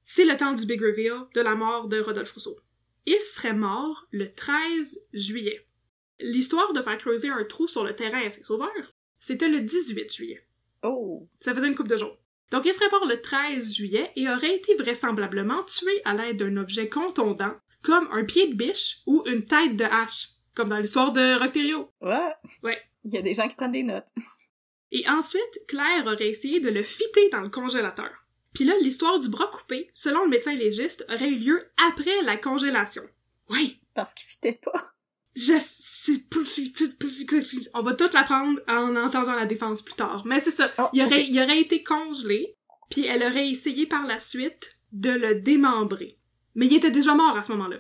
[0.04, 2.56] c'est le temps du big reveal de la mort de Rodolphe Rousseau.
[3.06, 5.68] Il serait mort le 13 juillet.
[6.20, 8.70] L'histoire de faire creuser un trou sur le terrain à Saint-Sauveur,
[9.18, 10.48] c'était le 18 juillet.
[10.84, 11.28] Oh.
[11.40, 12.18] Ça faisait une coupe de jours.
[12.52, 16.58] Donc il serait mort le 13 juillet et aurait été vraisemblablement tué à l'aide d'un
[16.58, 21.12] objet contondant, comme un pied de biche ou une tête de hache, comme dans l'histoire
[21.12, 21.90] de Rocterio.
[22.02, 22.34] Ouais.
[22.64, 22.82] Ouais.
[23.04, 24.10] Il y a des gens qui prennent des notes.
[24.92, 28.12] Et ensuite, Claire aurait essayé de le fitter dans le congélateur.
[28.54, 31.60] Puis là, l'histoire du bras coupé, selon le médecin légiste, aurait eu lieu
[31.90, 33.04] après la congélation.
[33.50, 33.82] Oui.
[33.94, 34.94] Parce qu'il fitait pas.
[35.36, 36.26] Je sais
[37.74, 40.24] On va tout l'apprendre en entendant la défense plus tard.
[40.26, 40.70] Mais c'est ça.
[40.78, 42.58] Oh, il, aurait, il aurait été congelé,
[42.90, 46.18] puis elle aurait essayé par la suite de le démembrer.
[46.56, 47.78] Mais il était déjà mort à ce moment-là.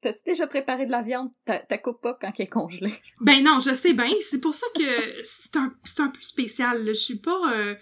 [0.00, 1.30] T'as-tu déjà préparé de la viande?
[1.44, 2.94] T'as t'as coupes pas quand elle est congelée.
[3.20, 4.12] Ben non, je sais bien.
[4.20, 6.84] C'est pour ça que c'est un, c'est un peu spécial.
[6.84, 6.92] là.
[6.92, 7.52] Je suis pas...
[7.52, 7.74] euh,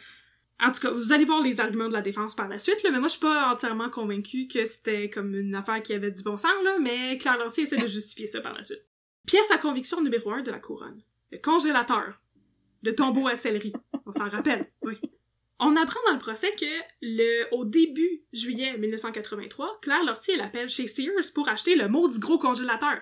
[0.61, 2.91] En tout cas, vous allez voir les arguments de la défense par la suite, là,
[2.91, 6.23] mais moi, je suis pas entièrement convaincue que c'était comme une affaire qui avait du
[6.23, 8.83] bon sens, là, mais Claire Lancier essaie de justifier ça par la suite.
[9.27, 11.03] Pièce à conviction numéro un de la couronne.
[11.31, 12.23] Le congélateur.
[12.83, 13.73] Le tombeau à céleri.
[14.07, 14.95] On s'en rappelle, oui.
[15.59, 16.67] On apprend dans le procès que,
[17.03, 22.19] le, au début juillet 1983, Claire Lortie, elle appelle chez Sears pour acheter le maudit
[22.19, 23.01] gros congélateur.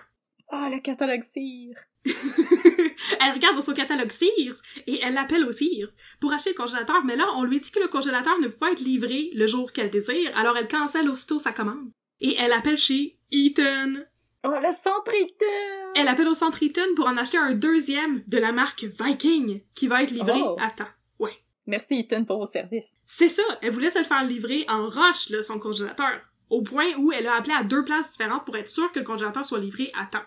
[0.49, 1.77] Ah, le catalogue cire.
[3.21, 4.55] elle regarde dans son catalogue Sears
[4.87, 7.79] et elle appelle au Sears pour acheter le congélateur, mais là, on lui dit que
[7.79, 11.39] le congélateur ne peut pas être livré le jour qu'elle désire, alors elle cancelle aussitôt
[11.39, 11.89] sa commande.
[12.21, 14.03] Et elle appelle chez Eaton.
[14.47, 15.93] Oh, le centre Eaton!
[15.95, 19.87] Elle appelle au centre Eaton pour en acheter un deuxième de la marque Viking qui
[19.87, 20.55] va être livré Oh.
[20.61, 20.87] à temps.
[21.19, 21.33] Ouais.
[21.65, 22.85] Merci Eaton pour vos services.
[23.05, 26.21] C'est ça, elle voulait se le faire livrer en roche, là, son congélateur.
[26.51, 29.05] Au point où elle a appelé à deux places différentes pour être sûre que le
[29.05, 30.23] congélateur soit livré à temps.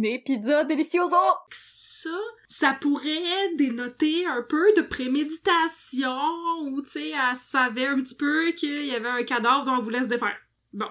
[0.00, 1.14] Mes pizzas delicioso!
[1.50, 2.08] ça,
[2.48, 6.16] ça pourrait dénoter un peu de préméditation,
[6.62, 9.80] ou tu sais, elle savait un petit peu qu'il y avait un cadavre dont on
[9.80, 10.38] voulait se défaire.
[10.72, 10.86] Bon,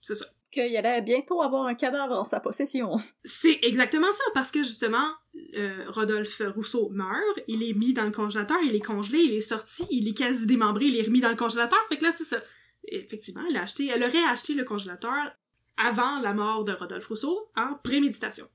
[0.00, 0.26] c'est ça.
[0.52, 2.98] Qu'il allait bientôt avoir un cadavre en sa possession.
[3.24, 5.08] C'est exactement ça, parce que justement,
[5.56, 9.40] euh, Rodolphe Rousseau meurt, il est mis dans le congélateur, il est congelé, il est
[9.40, 12.22] sorti, il est quasi démembré, il est remis dans le congélateur, fait que là, c'est
[12.22, 12.38] ça.
[12.84, 15.32] Effectivement, elle a acheté, elle aurait acheté le congélateur
[15.76, 18.48] avant la mort de Rodolphe Rousseau en préméditation.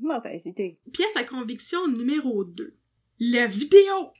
[0.00, 0.78] Mauvaise idée.
[0.92, 2.72] Pièce à conviction numéro 2.
[3.20, 4.12] La vidéo!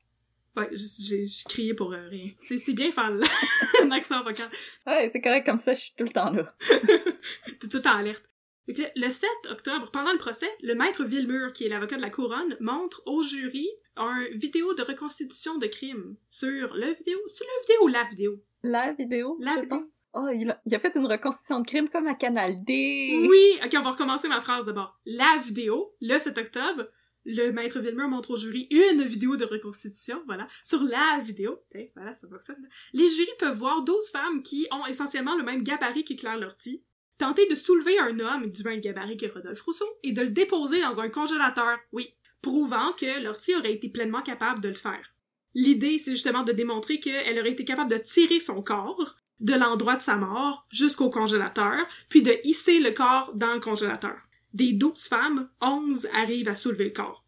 [0.57, 2.33] Ouais, j'ai crié pour euh, rien.
[2.40, 3.12] C'est bien faire
[3.83, 4.48] un accent vocal.
[4.88, 6.53] Ouais, c'est correct comme ça, je suis tout le temps là.
[7.61, 8.24] T'es tout en alerte.
[8.66, 12.03] Fait que le 7 octobre, pendant le procès, le maître Villemur, qui est l'avocat de
[12.03, 17.18] la couronne, montre au jury un vidéo de reconstitution de crime sur le vidéo.
[17.29, 18.42] Sur le vidéo ou la vidéo?
[18.64, 19.79] La vidéo, La je vidéo.
[19.79, 19.94] pense.
[20.20, 23.24] Oh, il a, fait une reconstitution de crime comme à Canal D.
[23.28, 23.61] Oui!
[23.64, 24.98] Ok, on va recommencer ma phrase d'abord.
[25.07, 26.88] La vidéo, le 7 octobre,
[27.24, 31.61] le maître Villemur montre au jury une vidéo de reconstitution, voilà, sur la vidéo.
[31.76, 32.68] Eh, voilà, ça fonctionne.
[32.94, 36.83] Les jurys peuvent voir 12 femmes qui ont essentiellement le même gabarit que Claire Lortie
[37.16, 40.81] tenter de soulever un homme du même gabarit que Rodolphe Rousseau et de le déposer
[40.81, 45.14] dans un congélateur, oui, prouvant que Lortie aurait été pleinement capable de le faire.
[45.54, 49.96] L'idée, c'est justement de démontrer qu'elle aurait été capable de tirer son corps de l'endroit
[49.96, 54.16] de sa mort jusqu'au congélateur, puis de hisser le corps dans le congélateur.
[54.55, 57.24] Des douze femmes, onze arrivent à soulever le corps.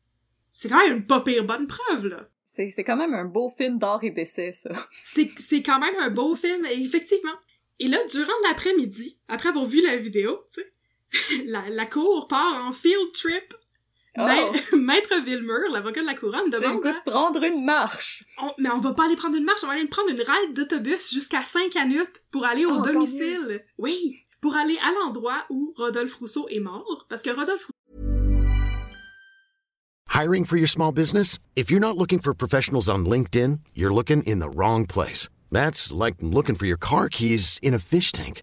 [0.51, 2.29] C'est quand même une pas pire bonne preuve, là.
[2.53, 4.71] C'est quand même un beau film d'art et d'essai, ça.
[5.05, 7.39] C'est c'est quand même un beau film, effectivement.
[7.79, 10.41] Et là, durant l'après-midi, après avoir vu la vidéo,
[11.47, 13.55] la, la cour part en field trip.
[14.23, 14.77] Oh.
[14.77, 16.83] Ma- Maître Villemur, l'avocat de la couronne, J'ai le demande...
[16.83, 18.25] goût de prendre une marche.
[18.43, 20.55] On- mais on va pas aller prendre une marche, on va aller prendre une ride
[20.55, 23.65] d'autobus jusqu'à Saint-Canute pour aller au Oh, domicile.
[23.79, 27.67] Oui, pour aller à l'endroit où Rodolphe Rousseau est mort, parce que Rodolphe
[30.13, 31.39] Hiring for your small business?
[31.57, 35.29] If you're not looking for professionals on LinkedIn, you're looking in the wrong place.
[35.53, 38.43] That's like looking for your car keys in a fish tank.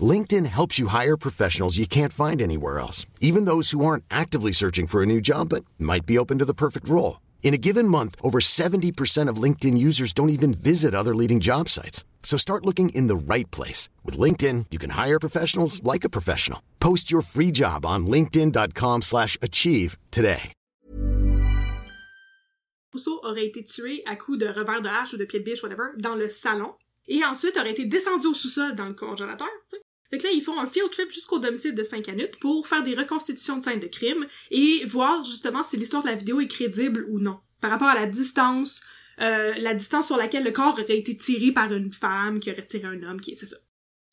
[0.00, 4.52] LinkedIn helps you hire professionals you can't find anywhere else, even those who aren't actively
[4.52, 7.20] searching for a new job but might be open to the perfect role.
[7.42, 11.68] In a given month, over 70% of LinkedIn users don't even visit other leading job
[11.68, 12.04] sites.
[12.22, 13.88] So start looking in the right place.
[14.04, 16.60] With LinkedIn, you can hire professionals like a professional.
[16.80, 20.52] Post your free job on linkedin.com slash achieve today.
[22.92, 25.62] Rousseau aurait été tué à coups de revers de hache ou de pied de biche,
[25.62, 26.72] whatever, dans le salon.
[27.08, 29.82] Et ensuite aurait été descendu au sous-sol dans le congélateur, tu sais.
[30.10, 32.94] Fait que là, ils font un field trip jusqu'au domicile de Saint-Canut pour faire des
[32.94, 37.06] reconstitutions de scènes de crime et voir justement si l'histoire de la vidéo est crédible
[37.08, 37.40] ou non.
[37.60, 38.82] Par rapport à la distance,
[39.20, 42.66] euh, la distance sur laquelle le corps aurait été tiré par une femme qui aurait
[42.66, 43.56] tiré un homme, qui c'est ça.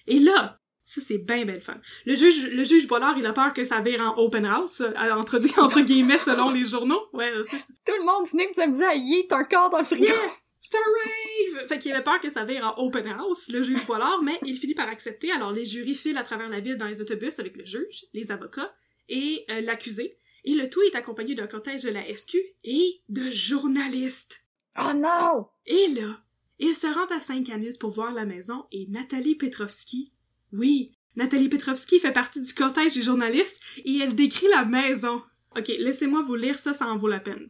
[0.08, 1.80] Et là, ça c'est bien belle fun.
[2.06, 5.12] Le juge, le juge Bollard, il a peur que ça vire en open house, euh,
[5.12, 7.02] entre, entre guillemets selon les journaux.
[7.14, 10.06] Ouais, c'est Tout le monde venait me s'amuser à yeet un corps dans le frigo.
[10.06, 10.16] Yeah!
[10.64, 11.68] C'est un rave!
[11.68, 14.58] Fait qu'il avait peur que ça vire en open house, le juge Boilard, mais il
[14.58, 15.30] finit par accepter.
[15.30, 18.32] Alors les jurys filent à travers la ville dans les autobus avec le juge, les
[18.32, 18.74] avocats
[19.10, 20.18] et euh, l'accusé.
[20.46, 24.46] Et le tout est accompagné d'un cortège de la SQ et de journalistes.
[24.80, 25.48] Oh non!
[25.66, 26.24] Et là,
[26.60, 30.14] il se rend à Saint-Canut pour voir la maison et Nathalie Petrovski.
[30.54, 35.22] Oui, Nathalie Petrovski fait partie du cortège des journalistes et elle décrit la maison.
[35.58, 37.50] Ok, laissez-moi vous lire ça, ça en vaut la peine.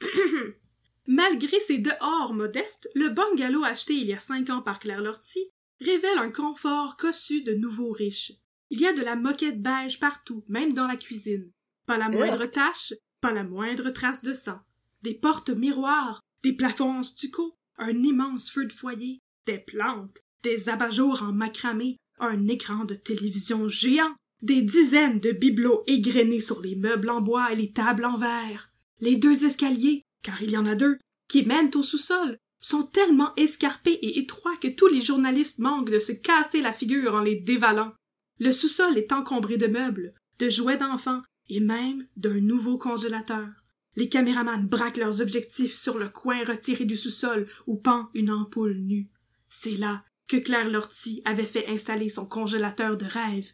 [1.06, 5.50] Malgré ses dehors modestes, le bungalow acheté il y a cinq ans par Claire Lortie
[5.80, 8.32] révèle un confort cossu de nouveaux riches.
[8.70, 11.50] Il y a de la moquette beige partout, même dans la cuisine.
[11.86, 14.60] Pas la moindre tache, pas la moindre trace de sang.
[15.02, 20.68] Des portes miroirs, des plafonds en stucco, un immense feu de foyer, des plantes, des
[20.68, 26.76] abat-jours en macramé, un écran de télévision géant, des dizaines de bibelots égrenés sur les
[26.76, 28.70] meubles en bois et les tables en verre.
[29.00, 33.34] Les deux escaliers, car il y en a deux, qui mènent au sous-sol, sont tellement
[33.36, 37.36] escarpés et étroits que tous les journalistes manquent de se casser la figure en les
[37.36, 37.92] dévalant.
[38.38, 43.48] Le sous-sol est encombré de meubles, de jouets d'enfants et même d'un nouveau congélateur.
[43.96, 48.74] Les caméramans braquent leurs objectifs sur le coin retiré du sous-sol où pend une ampoule
[48.74, 49.10] nue.
[49.48, 53.50] C'est là que Claire Lortie avait fait installer son congélateur de rêve.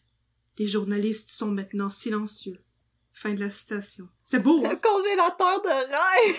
[0.59, 2.59] Les journalistes sont maintenant silencieux.
[3.21, 4.05] Fin de la citation.
[4.23, 4.71] C'était beau, hein?
[4.71, 6.37] Le congélateur de rêve!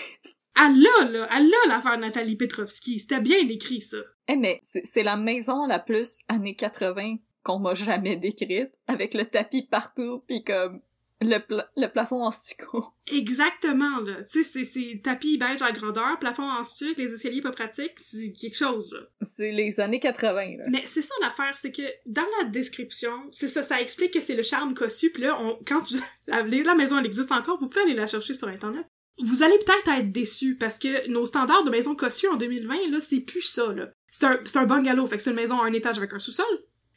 [0.56, 1.28] Elle l'a, là!
[1.36, 3.00] Elle l'a, l'affaire Nathalie Petrovski.
[3.00, 3.98] C'était bien écrit, ça.
[4.28, 9.14] Eh mais c'est- c'est la maison la plus années 80 qu'on m'a jamais décrite, avec
[9.14, 10.80] le tapis partout, puis comme
[11.20, 12.86] le, pla- le plafond en stucco.
[13.12, 14.22] Exactement, là.
[14.30, 17.98] Tu sais, c'est- c'est tapis beige à grandeur, plafond en sucre, les escaliers pas pratiques,
[17.98, 19.00] c'est quelque chose, là.
[19.22, 20.64] C'est les années 80, là.
[20.70, 24.34] Mais c'est ça l'affaire, c'est que dans la description, c'est ça, ça explique que c'est
[24.34, 25.94] le charme cossu, puis là, on, quand tu,
[26.26, 28.86] la, la maison, elle existe encore, vous pouvez aller la chercher sur Internet.
[29.22, 32.98] Vous allez peut-être être déçus, parce que nos standards de maison cossu en 2020, là,
[33.00, 33.90] c'est plus ça, là.
[34.10, 36.18] C'est un, c'est un bungalow, fait que c'est une maison à un étage avec un
[36.18, 36.46] sous-sol.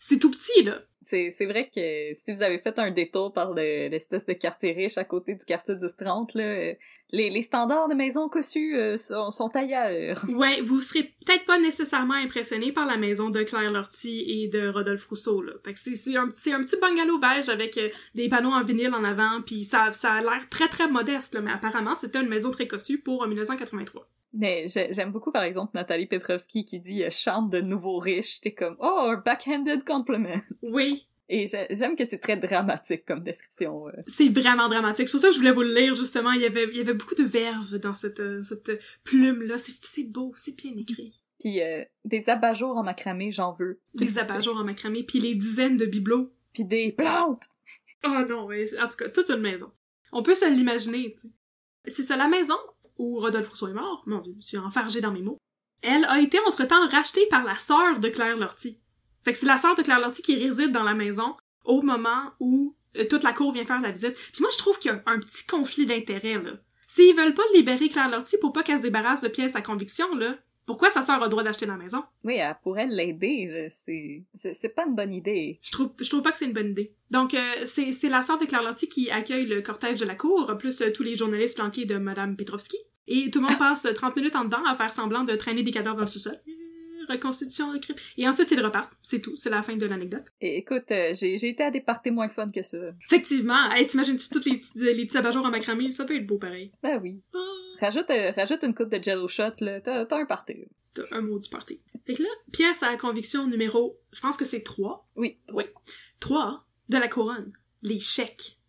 [0.05, 0.81] C'est tout petit, là.
[1.05, 4.71] C'est c'est vrai que si vous avez fait un détour par le- l'espèce de quartier
[4.73, 6.73] riche à côté du quartier du 30, là, euh,
[7.11, 10.21] les, les standards de maisons cossues euh, sont, sont ailleurs.
[10.29, 14.67] Ouais, vous serez peut-être pas nécessairement impressionné par la maison de Claire Lortie et de
[14.67, 15.53] Rodolphe Rousseau, là.
[15.63, 18.93] Fait que c'est, un, c'est un petit bungalow beige avec euh, des panneaux en vinyle
[18.93, 22.29] en avant, puis ça, ça a l'air très très modeste, là, mais apparemment c'était une
[22.29, 24.05] maison très cossue pour euh, 1983.
[24.33, 28.39] Mais j'ai- j'aime beaucoup, par exemple, Nathalie Petrovski qui dit euh, chambre de nouveaux riches».
[28.41, 30.41] T'es comme «Oh, un backhanded compliment
[30.71, 31.07] Oui,».
[31.29, 33.87] Et j'ai- j'aime que c'est très dramatique comme description.
[33.87, 33.91] euh.
[34.07, 35.07] c'est vraiment dramatique.
[35.07, 36.31] C'est pour ça que je voulais vous le lire, justement.
[36.31, 38.71] Il y avait, il y avait beaucoup de verve dans cette, euh, cette
[39.03, 39.55] plume-là.
[39.57, 41.21] C'est, beau, c'est bien écrit.
[41.39, 43.79] Puis euh, des abat-jours en macramé, j'en veux.
[43.95, 46.31] Les abat-jours en macramé, puis les dizaines de bibelots.
[46.53, 47.45] Puis des plantes!
[48.05, 49.71] Oh non, ouais, en tout cas, toute une maison.
[50.11, 51.33] On peut se l'imaginer, tu sais.
[51.87, 52.55] C'est ça, la maison
[52.97, 55.37] où Rodolphe Rousseau est mort, mon dieu, je suis enfargée dans mes mots,
[55.81, 58.79] elle a été entre-temps rachetée par la sœur de Claire Lortie.
[59.23, 62.29] Fait que c'est la sœur de Claire Lortie qui réside dans la maison au moment
[62.39, 64.15] où euh, toute la cour vient faire la visite.
[64.15, 66.51] Puis moi, je trouve qu'il y a un, petit conflit d'intérêts, là.
[66.87, 70.13] S'ils veulent pas libérer Claire Lortie pour pas qu'elle se débarrasse de pièces à conviction,
[70.15, 72.03] là, pourquoi sa sœur a le droit d'acheter la maison?
[72.23, 74.69] Oui, elle pourrait l'aider, c'est...
[74.69, 75.59] pas une bonne idée.
[75.61, 76.93] Je trouve, je trouve pas que c'est une bonne idée.
[77.11, 80.55] Donc, euh, c'est, la sœur de Claire Lortie qui accueille le cortège de la cour,
[80.57, 82.77] plus euh, tous les journalistes planqués de Madame Petrovski.
[83.07, 85.63] Et tout le monde passe euh, 30 minutes en dedans à faire semblant de traîner
[85.63, 86.33] des cadavres dans le sous-sol.
[86.47, 86.51] Euh,
[87.09, 87.97] Reconstitution de crime.
[88.17, 88.93] Et ensuite, ils repartent.
[89.01, 89.35] C'est tout.
[89.35, 90.23] C'est la fin de l'anecdote.
[90.39, 92.77] Écoute, euh, j'ai été à des parties moins fun que ça.
[93.05, 93.69] Effectivement.
[93.71, 95.91] Hey, t'imagines-tu toutes les, petits- les petits abat-jours en macramé?
[95.91, 96.71] Ça peut être beau pareil.
[96.81, 97.19] Ben oui.
[97.79, 100.65] Rajoute, euh, rajoute une coupe de jello shot, là, t'as un party.
[100.93, 101.79] t'as un mot du party.
[102.05, 105.07] Fait que là, pièce à conviction numéro, je pense que c'est 3.
[105.15, 105.37] Oui.
[105.53, 105.63] Oui.
[106.19, 107.53] 3 de la couronne.
[107.81, 108.59] Les chèques.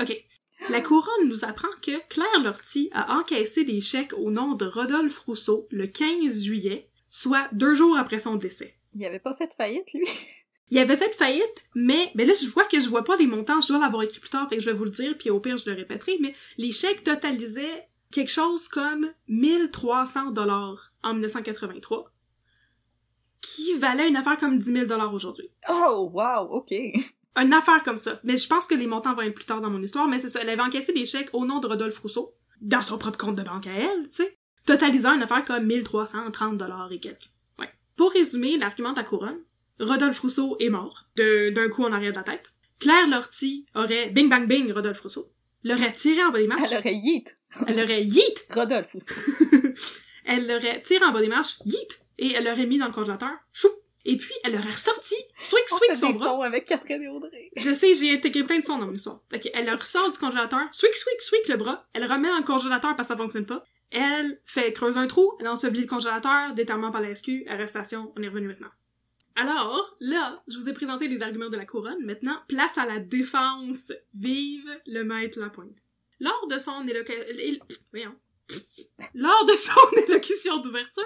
[0.00, 0.24] OK.
[0.70, 5.18] La couronne nous apprend que Claire Lortie a encaissé des chèques au nom de Rodolphe
[5.18, 8.74] Rousseau le 15 juillet, soit deux jours après son décès.
[8.94, 10.06] Il avait pas fait faillite, lui?
[10.70, 13.60] Il avait fait faillite, mais, mais là, je vois que je vois pas les montants,
[13.60, 15.38] je dois l'avoir écrit plus tard, fait que je vais vous le dire, puis au
[15.38, 22.12] pire, je le répéterai, mais les chèques totalisaient quelque chose comme 1300 dollars en 1983,
[23.40, 25.48] qui valait une affaire comme 10 000 dollars aujourd'hui.
[25.68, 26.72] Oh, wow, ok.
[27.36, 28.18] Une affaire comme ça.
[28.24, 30.30] Mais je pense que les montants vont être plus tard dans mon histoire, mais c'est
[30.30, 30.40] ça.
[30.40, 33.42] Elle avait encaissé des chèques au nom de Rodolphe Rousseau, dans son propre compte de
[33.42, 37.30] banque à elle, tu sais, totalisant une affaire comme 1330 dollars et quelques.
[37.58, 37.70] Ouais.
[37.94, 39.38] Pour résumer l'argument la couronne,
[39.78, 42.50] Rodolphe Rousseau est mort, d'un coup en arrière de la tête.
[42.80, 45.26] Claire Lortie aurait bing bang bing Rodolphe Rousseau,
[45.68, 47.36] l'aurait tiré en bas des marches, Elle aurait yeet.
[47.66, 49.06] elle aurait yeet, Rodolphe aussi.
[50.24, 53.32] elle l'aurait tiré en bas des marches, yeet, et elle l'aurait mis dans le congélateur,
[53.52, 53.68] chou,
[54.04, 56.26] et puis elle l'aurait ressorti, swing fait son des bras.
[56.26, 57.50] sons avec Catherine et Audrey.
[57.56, 59.20] Je sais, j'ai intégré plein de sons dans mon histoire.
[59.30, 62.28] Fait que elle le ressort du congélateur, swing swing swing le bras, elle le remet
[62.28, 63.64] dans le congélateur parce que ça fonctionne pas.
[63.90, 68.22] Elle fait creuser un trou, elle ensevelit le congélateur, déterrement par la SQ, arrestation, on
[68.22, 68.70] est revenu maintenant.
[69.36, 72.02] Alors, là, je vous ai présenté les arguments de la couronne.
[72.04, 73.92] Maintenant, place à la défense.
[74.14, 75.76] Vive le maître Lapointe.
[76.20, 78.16] Lors de son élocution...
[80.62, 81.04] D'ouverture,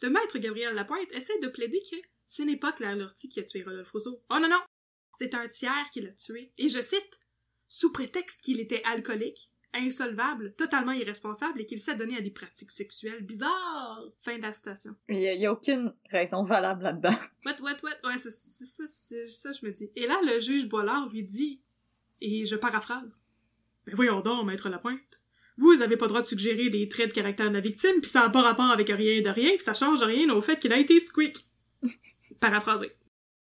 [0.00, 3.42] le maître Gabriel Lapointe essaie de plaider que ce n'est pas Claire Lortie qui a
[3.42, 4.22] tué Rodolphe Rousseau.
[4.30, 4.60] Oh non, non!
[5.18, 6.52] C'est un tiers qui l'a tué.
[6.58, 7.18] Et je cite,
[7.66, 12.70] sous prétexte qu'il était alcoolique, insolvable, totalement irresponsable et qu'il s'est donné à des pratiques
[12.70, 14.04] sexuelles bizarres.
[14.20, 14.94] Fin de la citation.
[15.08, 17.14] Il y, a- aucune raison valable là-dedans.
[17.44, 18.08] What, what, what?
[18.08, 19.90] Ouais, c'est ça, ça, je me dis.
[19.96, 21.60] Et là, le juge Boilard lui dit,
[22.20, 23.28] et je paraphrase,
[23.86, 25.20] Ben voyons donc, maître Lapointe.
[25.58, 28.08] Vous avez pas le droit de suggérer les traits de caractère de la victime, puis
[28.10, 30.72] ça a pas rapport avec rien de rien, puis ça change rien au fait qu'il
[30.72, 31.44] a été squeak.
[32.40, 32.92] Paraphrasé.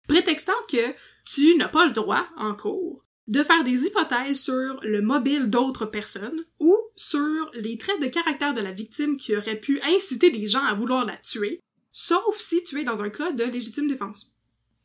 [0.07, 0.93] Prétextant que
[1.25, 5.85] tu n'as pas le droit, en cours, de faire des hypothèses sur le mobile d'autres
[5.85, 10.47] personnes ou sur les traits de caractère de la victime qui auraient pu inciter les
[10.47, 14.37] gens à vouloir la tuer, sauf si tu es dans un cas de légitime défense.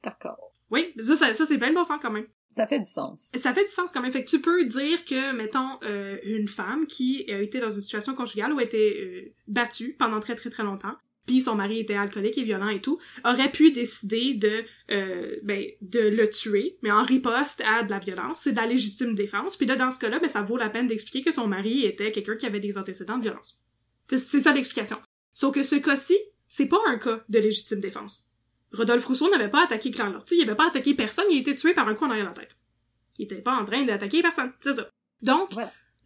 [0.02, 0.52] D'accord.
[0.70, 2.26] Oui, ça, ça, ça, c'est de bon sens quand même.
[2.48, 3.30] Ça fait du sens.
[3.34, 4.10] Ça fait du sens quand même.
[4.10, 7.80] Fait que tu peux dire que, mettons, euh, une femme qui a été dans une
[7.80, 11.80] situation conjugale ou a été euh, battue pendant très très très longtemps, puis son mari
[11.80, 16.78] était alcoolique et violent et tout, aurait pu décider de, euh, ben, de le tuer,
[16.82, 18.40] mais en riposte à de la violence.
[18.42, 19.56] C'est de la légitime défense.
[19.56, 22.12] Puis là, dans ce cas-là, ben, ça vaut la peine d'expliquer que son mari était
[22.12, 23.60] quelqu'un qui avait des antécédents de violence.
[24.08, 24.98] C'est ça l'explication.
[25.32, 26.16] Sauf que ce cas-ci,
[26.48, 28.30] c'est pas un cas de légitime défense.
[28.72, 31.54] Rodolphe Rousseau n'avait pas attaqué Claire Lortie, il avait pas attaqué personne, il a été
[31.54, 32.56] tué par un coup en arrière la tête.
[33.18, 34.88] Il était pas en train d'attaquer personne, c'est ça.
[35.22, 35.50] Donc.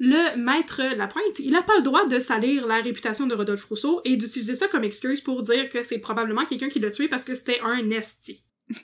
[0.03, 4.01] Le maître Lapointe, il a pas le droit de salir la réputation de Rodolphe Rousseau
[4.05, 7.25] et d'utiliser ça comme excuse pour dire que c'est probablement quelqu'un qui l'a tué parce
[7.25, 8.43] que c'était un esti.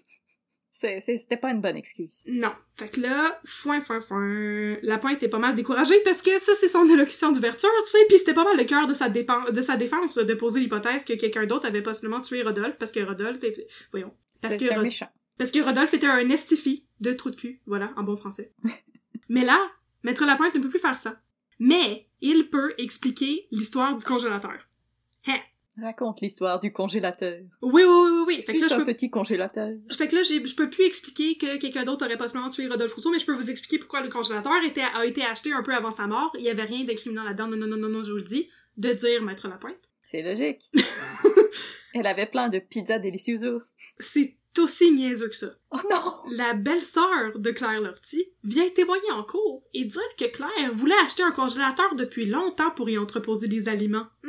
[0.78, 2.22] C'est- c'est- C'était pas une bonne excuse.
[2.26, 2.52] Non.
[2.76, 4.76] Fait que là, foin, foin, foin.
[4.82, 8.18] Lapointe est pas mal découragé parce que ça, c'est son élocution d'ouverture, tu sais, puis
[8.18, 11.46] c'était pas mal le cœur de sa, de sa défense de poser l'hypothèse que quelqu'un
[11.46, 13.66] d'autre avait possiblement tué Rodolphe parce que Rodolphe était...
[13.90, 14.12] Voyons.
[14.42, 15.08] Parce que c'est Rod- méchant.
[15.38, 17.62] Parce que Rodolphe était un estifi de trou de cul.
[17.64, 18.52] Voilà, en bon français.
[19.30, 19.58] Mais là,
[20.06, 21.20] Maître Lapointe ne peut plus faire ça.
[21.58, 24.56] Mais il peut expliquer l'histoire du congélateur.
[25.26, 25.38] Hein?
[25.82, 27.40] Raconte l'histoire du congélateur.
[27.60, 28.42] Oui, oui, oui, oui.
[28.42, 29.72] Fait que là, je un peux, petit congélateur.
[29.98, 32.94] fait que là, j'ai- je peux plus expliquer que quelqu'un d'autre aurait possiblement tué Rodolphe
[32.94, 35.74] Rousseau, mais je peux vous expliquer pourquoi le congélateur était, a été acheté un peu
[35.74, 36.30] avant sa mort.
[36.38, 37.48] Il y avait rien d'incriminant là-dedans.
[37.48, 38.48] Non, non, non, non, non, je vous le dis.
[38.76, 39.90] De dire Maître Lapointe.
[40.02, 40.70] C'est logique.
[41.94, 43.60] Elle avait plein de pizzas délicieuses.
[43.98, 45.48] C'est aussi niaiseux que ça.
[45.70, 46.14] Oh non!
[46.30, 51.22] La belle-sœur de Claire Lortie vient témoigner en cours et dire que Claire voulait acheter
[51.22, 54.06] un congélateur depuis longtemps pour y entreposer des aliments.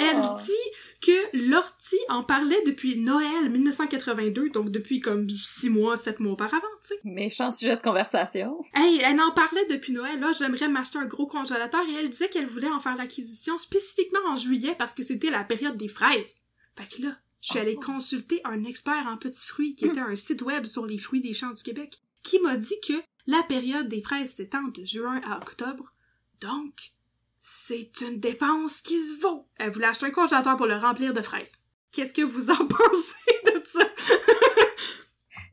[0.00, 0.34] Elle Oh.
[0.44, 6.32] dit que Lortie en parlait depuis Noël 1982, donc depuis comme six mois, sept mois
[6.34, 7.00] auparavant, tu sais.
[7.04, 8.60] Méchant sujet de conversation.
[8.74, 12.28] Hey, elle en parlait depuis Noël, là, j'aimerais m'acheter un gros congélateur et elle disait
[12.28, 16.36] qu'elle voulait en faire l'acquisition spécifiquement en juillet parce que c'était la période des fraises.
[16.76, 17.80] Fait que là, je suis allée Oh.
[17.84, 21.32] consulter un expert en petits fruits qui était un site web sur les fruits des
[21.34, 22.94] champs du Québec qui m'a dit que
[23.26, 25.94] la période des fraises s'étend de juin à octobre.
[26.40, 26.92] Donc,
[27.38, 29.46] c'est une défense qui se vaut.
[29.56, 31.58] Elle voulait acheter un congélateur pour le remplir de fraises.
[31.92, 33.84] Qu'est-ce que vous en pensez de ça?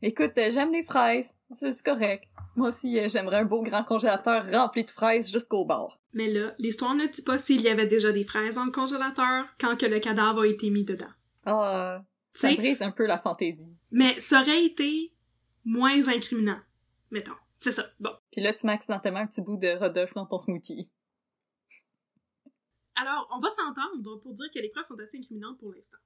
[0.02, 1.34] Écoute, j'aime les fraises.
[1.52, 2.24] C'est correct.
[2.54, 5.98] Moi aussi, euh, j'aimerais un beau grand congélateur rempli de fraises jusqu'au bord.
[6.12, 9.44] Mais là, l'histoire ne dit pas s'il y avait déjà des fraises dans le congélateur
[9.60, 11.10] quand que le cadavre a été mis dedans.
[11.46, 13.76] Ah, Tu ça brise un peu la fantaisie.
[13.90, 15.12] mais ça aurait été
[15.64, 16.60] moins incriminant,
[17.10, 17.36] mettons.
[17.58, 17.86] C'est ça.
[17.98, 18.10] Bon.
[18.30, 20.90] Puis là, tu mets accidentellement un petit bout de Rodolphe dans ton smoothie.
[22.94, 25.98] Alors, on va s'entendre pour dire que les preuves sont assez incriminantes pour l'instant.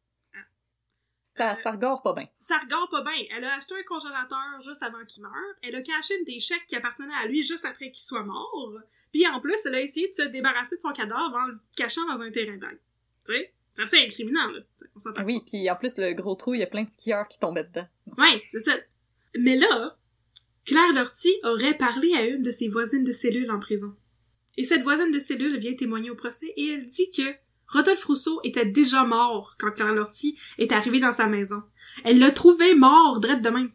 [1.37, 2.27] Ça, ça regorge pas bien.
[2.39, 3.25] Ça regarde pas bien.
[3.31, 5.33] Elle a acheté un congélateur juste avant qu'il meure.
[5.63, 8.75] Elle a caché des chèques qui appartenaient à lui juste après qu'il soit mort.
[9.13, 12.05] Puis en plus, elle a essayé de se débarrasser de son cadavre en le cachant
[12.09, 12.81] dans un terrain vague.
[13.25, 13.55] Tu sais?
[13.73, 14.61] C'est assez incriminant, là.
[14.95, 17.39] On oui, puis en plus, le gros trou, il y a plein de skieurs qui
[17.39, 17.87] tombaient dedans.
[18.19, 18.73] Ouais, c'est ça.
[19.39, 19.97] Mais là,
[20.65, 23.95] Claire Lortie aurait parlé à une de ses voisines de cellule en prison.
[24.57, 27.23] Et cette voisine de cellule vient témoigner au procès et elle dit que
[27.69, 31.63] Rodolphe Rousseau était déjà mort quand Claire Lortie est arrivée dans sa maison.
[32.05, 33.71] Elle l'a trouvé mort, drette de même.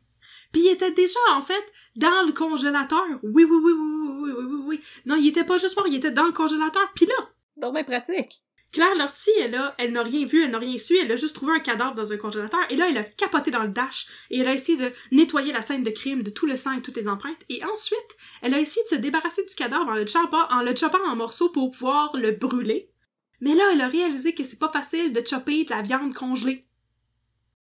[0.51, 1.63] Puis il était déjà, en fait,
[1.95, 3.05] dans le congélateur.
[3.23, 4.79] Oui, oui, oui, oui, oui, oui, oui, oui.
[5.05, 6.91] Non, il était pas juste mort, il était dans le congélateur.
[6.93, 7.13] Puis là...
[7.57, 8.41] Dans mes pratiques.
[8.75, 11.53] Claire Lortie, elle, elle n'a rien vu, elle n'a rien su, elle a juste trouvé
[11.53, 14.49] un cadavre dans un congélateur, et là, elle a capoté dans le dash, et elle
[14.49, 17.07] a essayé de nettoyer la scène de crime de tout le sang et toutes les
[17.07, 21.09] empreintes, et ensuite, elle a essayé de se débarrasser du cadavre en le choppant en,
[21.09, 22.91] en morceaux pour pouvoir le brûler.
[23.39, 26.65] Mais là, elle a réalisé que c'est pas facile de chopper de la viande congelée.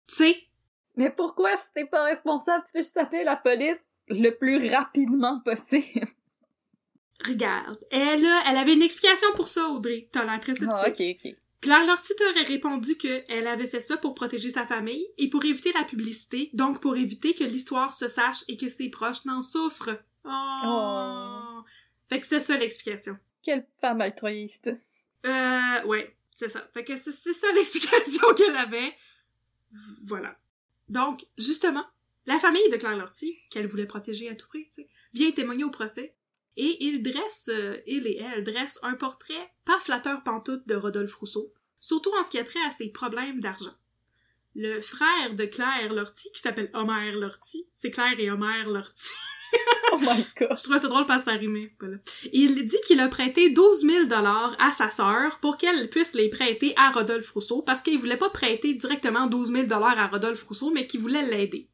[0.07, 0.43] Tu sais,
[0.97, 3.79] Mais pourquoi, si t'es pas responsable, tu fais juste appeler la police
[4.09, 6.07] le plus rapidement possible?
[7.25, 10.09] Regarde, elle, elle avait une explication pour ça, Audrey.
[10.11, 10.69] T'as l'air très sceptique.
[10.71, 11.35] Ah, ok, ok.
[11.61, 15.71] Claire Lortie t'aurait répondu qu'elle avait fait ça pour protéger sa famille et pour éviter
[15.73, 19.97] la publicité, donc pour éviter que l'histoire se sache et que ses proches n'en souffrent.
[20.23, 20.57] Oh.
[20.65, 21.63] Oh.
[22.09, 23.17] Fait que c'était ça l'explication.
[23.41, 24.71] Quelle femme altruiste.
[25.25, 26.61] Euh, ouais, c'est ça.
[26.73, 28.93] Fait que c'est c'est ça l'explication qu'elle avait.
[30.05, 30.37] Voilà.
[30.89, 31.85] Donc, justement,
[32.27, 35.63] la famille de Claire Lortie, qu'elle voulait protéger à tout prix, tu sais, vient témoigner
[35.63, 36.15] au procès.
[36.57, 41.13] Et il dresse, euh, il et elle dressent un portrait pas flatteur pantoute de Rodolphe
[41.13, 43.75] Rousseau, surtout en ce qui a trait à ses problèmes d'argent.
[44.55, 49.09] Le frère de Claire Lortie, qui s'appelle Homer Lortie, c'est Claire et Homer Lortie.
[49.93, 50.57] Oh my god.
[50.57, 51.73] Je trouvais ça drôle parce que ça rimait.
[51.79, 51.95] Voilà.
[52.33, 56.29] Il dit qu'il a prêté 12 000 dollars à sa sœur pour qu'elle puisse les
[56.29, 60.43] prêter à Rodolphe Rousseau parce qu'il voulait pas prêter directement 12 000 dollars à Rodolphe
[60.43, 61.69] Rousseau, mais qu'il voulait l'aider.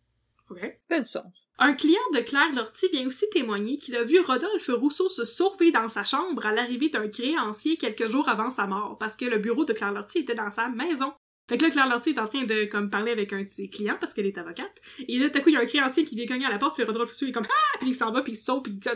[0.49, 0.59] OK?
[0.87, 1.47] Fait du sens.
[1.57, 5.71] Un client de Claire Lortie vient aussi témoigner qu'il a vu Rodolphe Rousseau se sauver
[5.71, 9.37] dans sa chambre à l'arrivée d'un créancier quelques jours avant sa mort parce que le
[9.37, 11.13] bureau de Claire Lortie était dans sa maison.
[11.49, 13.69] Fait que là, Claire Lortie est en train de comme parler avec un de ses
[13.69, 14.81] clients parce qu'elle est avocate.
[15.07, 16.57] Et là, tout à coup, il y a un créancier qui vient cogner à la
[16.57, 17.77] porte, puis Rodolphe Rousseau est comme Ah!
[17.79, 18.91] Puis il s'en va, puis il saute, puis il,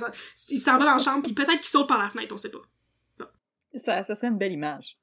[0.49, 2.51] il s'en va dans la chambre, puis peut-être qu'il saute par la fenêtre, on sait
[2.51, 2.61] pas.
[3.83, 4.97] Ça, ça serait une belle image.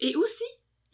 [0.00, 0.44] Et aussi,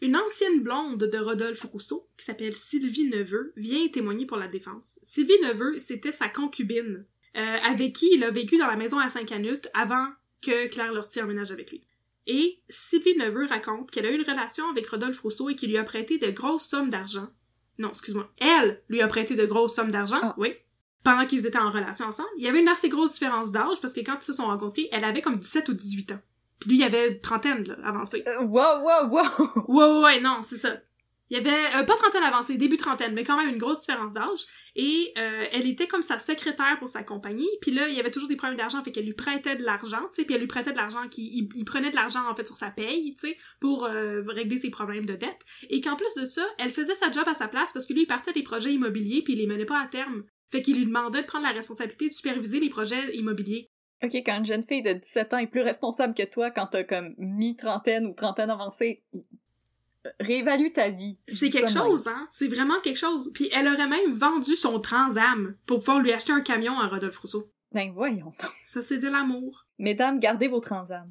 [0.01, 4.99] une ancienne blonde de Rodolphe Rousseau, qui s'appelle Sylvie Neveu, vient témoigner pour la défense.
[5.03, 7.05] Sylvie Neveu, c'était sa concubine,
[7.37, 10.07] euh, avec qui il a vécu dans la maison à Saint-Canute avant
[10.41, 11.83] que Claire Lortie emménage avec lui.
[12.27, 15.77] Et Sylvie Neveu raconte qu'elle a eu une relation avec Rodolphe Rousseau et qu'il lui
[15.77, 17.29] a prêté de grosses sommes d'argent.
[17.79, 18.31] Non, excuse-moi.
[18.39, 20.35] Elle lui a prêté de grosses sommes d'argent, Ah.
[20.37, 20.53] oui.
[21.03, 22.29] Pendant qu'ils étaient en relation ensemble.
[22.37, 24.87] Il y avait une assez grosse différence d'âge parce que quand ils se sont rencontrés,
[24.91, 26.19] elle avait comme 17 ou 18 ans.
[26.61, 28.23] Puis lui, il avait trentaine, là, avancée.
[28.27, 29.65] Euh, wow, wow, wow!
[29.67, 30.77] Ouais, ouais, non, c'est ça.
[31.31, 34.11] Il y avait, euh, pas trentaine avancée, début trentaine, mais quand même une grosse différence
[34.11, 34.41] d'âge.
[34.75, 37.47] Et euh, elle était comme sa secrétaire pour sa compagnie.
[37.61, 40.01] Puis là, il y avait toujours des problèmes d'argent, fait qu'elle lui prêtait de l'argent,
[40.09, 40.25] tu sais.
[40.25, 42.57] Puis elle lui prêtait de l'argent, qui, il, il prenait de l'argent, en fait, sur
[42.57, 45.39] sa paye, tu sais, pour euh, régler ses problèmes de dette.
[45.69, 48.01] Et qu'en plus de ça, elle faisait sa job à sa place parce que lui,
[48.01, 50.25] il partait des projets immobiliers, puis il les menait pas à terme.
[50.51, 53.70] Fait qu'il lui demandait de prendre la responsabilité de superviser les projets immobiliers.
[54.03, 56.83] Ok, quand une jeune fille de 17 ans est plus responsable que toi quand t'as
[56.83, 59.23] comme mi-trentaine ou trentaine avancée, il-
[60.19, 61.17] réévalue ta vie.
[61.27, 62.27] C'est quelque chose, hein?
[62.31, 63.31] C'est vraiment quelque chose.
[63.35, 67.17] Puis elle aurait même vendu son Transam pour pouvoir lui acheter un camion à Rodolphe
[67.19, 67.45] Rousseau.
[67.71, 68.51] Ben voyons donc.
[68.63, 69.65] Ça, c'est de l'amour.
[69.77, 71.09] Mesdames, gardez vos transams.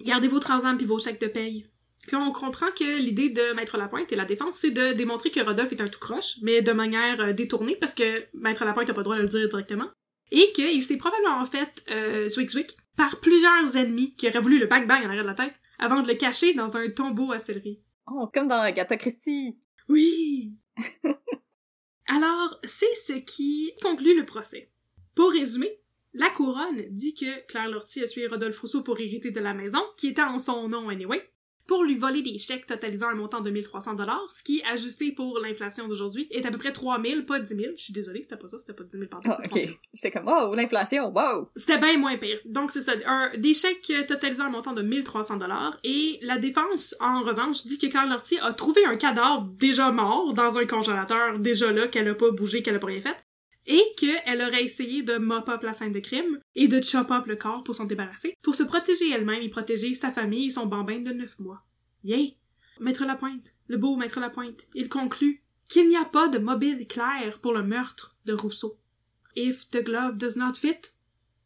[0.00, 1.66] Gardez vos Transam puis vos chèques de paye.
[2.08, 5.38] Puis on comprend que l'idée de Maître Lapointe et la défense, c'est de démontrer que
[5.40, 8.94] Rodolphe est un tout croche, mais de manière euh, détournée, parce que Maître Lapointe n'a
[8.94, 9.86] pas le droit de le dire directement.
[10.34, 14.66] Et qu'il s'est probablement fait euh, zwick zwick par plusieurs ennemis qui auraient voulu le
[14.66, 17.38] bang bang en arrière de la tête avant de le cacher dans un tombeau à
[17.38, 17.80] céleri.
[18.10, 19.58] Oh, comme dans Agatha Christie.
[19.88, 20.54] Oui!
[22.08, 24.70] Alors, c'est ce qui conclut le procès.
[25.14, 25.80] Pour résumer,
[26.14, 29.82] la couronne dit que Claire Lortie a tué Rodolphe Rousseau pour hériter de la maison,
[29.96, 31.31] qui était en son nom anyway,
[31.66, 35.38] pour lui voler des chèques totalisant un montant de 1300 dollars, ce qui, ajusté pour
[35.38, 37.60] l'inflation d'aujourd'hui, est à peu près 3000, pas 10 000.
[37.76, 39.68] Je suis désolée, c'était pas ça, c'était pas 10 000 par Ah, ok.
[39.94, 41.50] J'étais comme, oh, l'inflation, wow!
[41.56, 42.38] c'était bien moins pire.
[42.44, 46.94] Donc c'est ça, un, des chèques totalisant un montant de 1300 dollars et la défense
[47.00, 51.38] en revanche dit que Claire Lortie a trouvé un cadavre déjà mort dans un congélateur
[51.38, 53.21] déjà là qu'elle a pas bougé, qu'elle a pas rien fait
[53.66, 57.26] et qu'elle aurait essayé de mop up la scène de crime et de chop up
[57.26, 60.66] le corps pour s'en débarrasser, pour se protéger elle-même et protéger sa famille et son
[60.66, 61.62] bambin de 9 mois.
[62.04, 62.36] Yay!
[62.80, 67.38] Maître Lapointe, le beau Maître Lapointe, il conclut qu'il n'y a pas de mobile clair
[67.40, 68.74] pour le meurtre de Rousseau.
[69.36, 70.90] If the glove does not fit,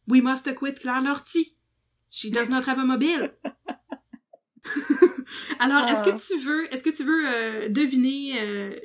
[0.09, 1.55] We must acquit Claire Lortie.
[2.09, 3.33] She does not have a mobile.
[5.59, 6.11] Alors, est-ce Ah.
[6.11, 8.75] que tu veux, est-ce que tu veux euh, deviner euh,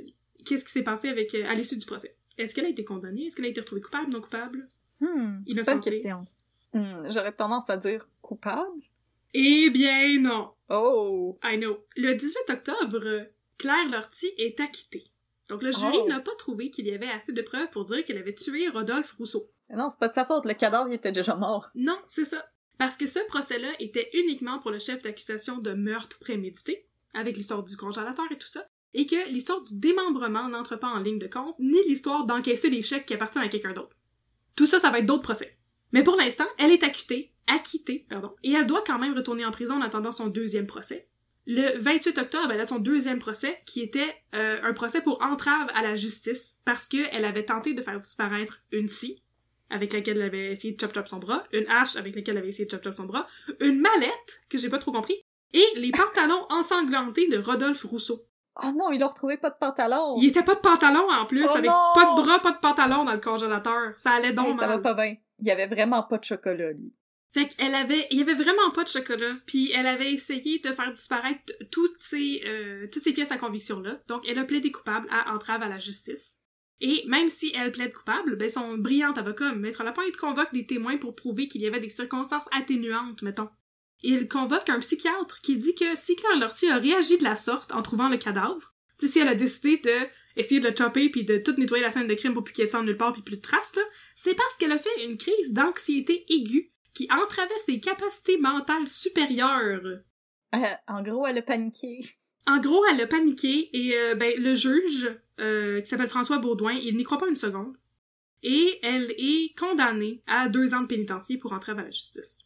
[0.44, 2.16] qu'est-ce qui s'est passé avec euh, à l'issue du procès?
[2.38, 3.26] Est-ce qu'elle a été condamnée?
[3.26, 4.66] Est-ce qu'elle a été retrouvée coupable, non coupable?
[5.00, 5.74] Hmm, Innocente.
[5.74, 6.26] bonne question.
[6.72, 8.80] Hmm, J'aurais tendance à dire coupable.
[9.34, 10.50] Eh bien non.
[10.68, 11.36] Oh!
[11.44, 11.84] I know.
[11.96, 13.26] Le 18 octobre,
[13.58, 15.04] Claire Lortie est acquittée.
[15.48, 16.08] Donc le jury Oh.
[16.08, 19.12] n'a pas trouvé qu'il y avait assez de preuves pour dire qu'elle avait tué Rodolphe
[19.18, 19.50] Rousseau.
[19.68, 21.70] Mais Non, c'est pas de sa faute, le cadavre il était déjà mort.
[21.74, 22.46] Non, c'est ça.
[22.78, 27.62] Parce que ce procès-là était uniquement pour le chef d'accusation de meurtre prémédité, avec l'histoire
[27.62, 31.26] du congélateur et tout ça, et que l'histoire du démembrement n'entre pas en ligne de
[31.26, 33.96] compte, ni l'histoire d'encaisser des chèques qui appartiennent à quelqu'un d'autre.
[34.56, 35.56] Tout ça, ça va être d'autres procès.
[35.92, 39.50] Mais pour l'instant, elle est acquittée, acquittée, pardon, et elle doit quand même retourner en
[39.50, 41.08] prison en attendant son deuxième procès.
[41.46, 45.68] Le 28 octobre, elle a son deuxième procès, qui était euh, un procès pour entrave
[45.74, 49.22] à la justice, parce qu'elle avait tenté de faire disparaître une scie,
[49.68, 52.42] avec laquelle elle avait essayé de chop chop son bras, une hache avec laquelle elle
[52.42, 53.26] avait essayé de chop chop son bras,
[53.60, 55.16] une mallette, que j'ai pas trop compris,
[55.52, 58.24] et les pantalons ensanglantés de Rodolphe Rousseau.
[58.62, 60.16] Oh non, il a retrouvé pas de pantalon!
[60.20, 61.92] Il était pas de pantalon en plus, Oh avec non!
[61.94, 63.92] pas de bras, pas de pantalon dans le congélateur.
[63.96, 64.82] Ça allait donc Hey, ça va mal.
[64.82, 65.16] pas bien.
[65.38, 66.92] Il y avait vraiment pas de chocolat, lui.
[67.34, 70.68] Fait qu'elle avait, il y avait vraiment pas de chocolat, puis elle avait essayé de
[70.68, 71.40] faire disparaître
[71.70, 73.98] toutes ces, euh, toutes ces pièces à conviction là.
[74.06, 76.40] Donc elle a plaidé coupable à entrave à la justice.
[76.82, 80.98] Et même si elle plaide coupable, ben son brillant avocat, Maître Lapointe, convoque des témoins
[80.98, 83.48] pour prouver qu'il y avait des circonstances atténuantes, mettons.
[84.02, 87.72] Il convoque un psychiatre qui dit que si Claire Lortie a réagi de la sorte
[87.72, 89.90] en trouvant le cadavre, si elle a décidé de
[90.36, 92.68] essayer de le chopper puis de tout nettoyer la scène de crime pour plus qu'il
[92.68, 93.72] sang nulle part puis plus de traces,
[94.14, 100.00] c'est parce qu'elle a fait une crise d'anxiété aiguë qui entravait ses capacités mentales supérieures.
[100.54, 102.00] Euh, en gros, elle a paniqué.
[102.46, 106.72] En gros, elle a paniqué et euh, ben, le juge, euh, qui s'appelle François Baudouin,
[106.72, 107.76] il n'y croit pas une seconde.
[108.42, 112.40] Et elle est condamnée à deux ans de pénitencier pour entrave à la justice.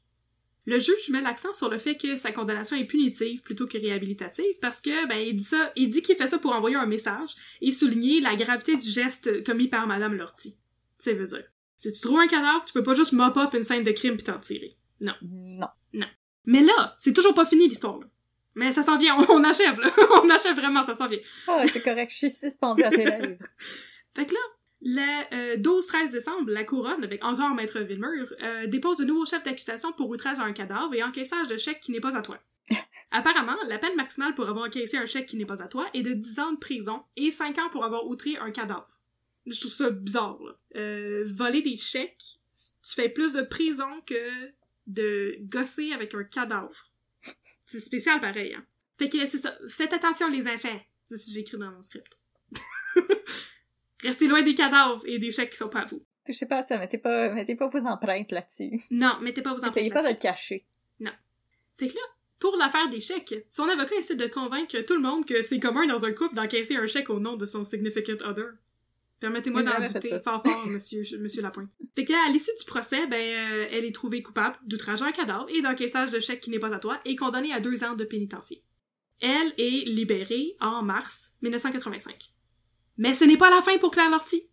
[0.66, 4.58] Le juge met l'accent sur le fait que sa condamnation est punitive plutôt que réhabilitative
[4.60, 7.34] parce que ben il dit ça, il dit qu'il fait ça pour envoyer un message
[7.60, 10.56] et souligner la gravité du geste commis par Madame Lortie.
[10.96, 11.44] Ça veut dire,
[11.76, 14.16] si tu trouves un cadavre, tu peux pas juste mop up une scène de crime
[14.16, 14.76] puis t'en tirer.
[15.00, 15.14] Non.
[16.46, 17.98] Mais là, c'est toujours pas fini l'histoire.
[17.98, 18.06] là.
[18.54, 19.90] Mais ça s'en vient, on, on achève là,
[20.22, 21.18] on achève vraiment, ça s'en vient.
[21.46, 23.36] Ah, c'est correct, je suis suspendue à tes lèvres.
[24.16, 24.40] Fait que là,
[24.82, 29.42] le euh, 12-13 décembre, la couronne, avec encore Maître Villemur, euh, dépose de nouveaux chefs
[29.42, 32.38] d'accusation pour outrage à un cadavre et encaissage de chèque qui n'est pas à toi.
[33.10, 36.02] Apparemment, la peine maximale pour avoir encaissé un chèque qui n'est pas à toi est
[36.02, 39.00] de 10 ans de prison et 5 ans pour avoir outré un cadavre.
[39.46, 40.58] Je trouve ça bizarre, là.
[40.76, 42.40] Euh, voler des chèques,
[42.82, 44.52] tu fais plus de prison que
[44.86, 46.90] de gosser avec un cadavre.
[47.64, 48.64] C'est spécial pareil, hein.
[48.98, 49.56] Fait que c'est ça.
[49.68, 50.80] Faites attention, les enfants.
[51.02, 52.18] C'est ce que j'ai écrit dans mon script.
[54.06, 56.02] Restez loin des cadavres et des chèques qui sont pas à vous.
[56.24, 58.80] Touchez pas à ça, mettez pas, mettez pas vos empreintes là-dessus.
[58.90, 59.70] Non, mettez pas vos enfants.
[59.70, 60.66] Essayez pas de le cacher.
[61.78, 62.00] Fait que là,
[62.38, 65.86] pour l'affaire des chèques, son avocat essaie de convaincre tout le monde que c'est commun
[65.86, 68.54] dans un couple d'encaisser un chèque au nom de son significant other.
[69.20, 71.70] Permettez-moi d'en douter fort fort, monsieur, monsieur Lapointe.
[71.94, 75.12] Fait que à l'issue du procès, ben, euh, elle est trouvée coupable d'outrage à un
[75.12, 77.94] cadavre et d'encaissage de chèque qui n'est pas à toi et condamnée à deux ans
[77.94, 78.62] de pénitencier.
[79.20, 82.32] Elle est libérée en mars 1985.
[82.98, 84.48] Mais ce n'est pas la fin pour Claire Lortie.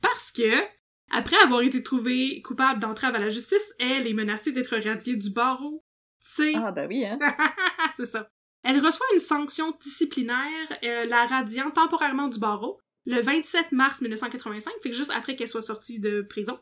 [0.00, 0.62] Parce que,
[1.10, 5.30] après avoir été trouvée coupable d'entrave à la justice, elle est menacée d'être radiée du
[5.30, 5.84] barreau.
[6.20, 7.18] Tu sais, Ah, ben oui, hein.
[7.96, 8.28] c'est ça.
[8.62, 14.72] Elle reçoit une sanction disciplinaire, euh, la radiant temporairement du barreau, le 27 mars 1985,
[14.82, 16.58] fait que juste après qu'elle soit sortie de prison.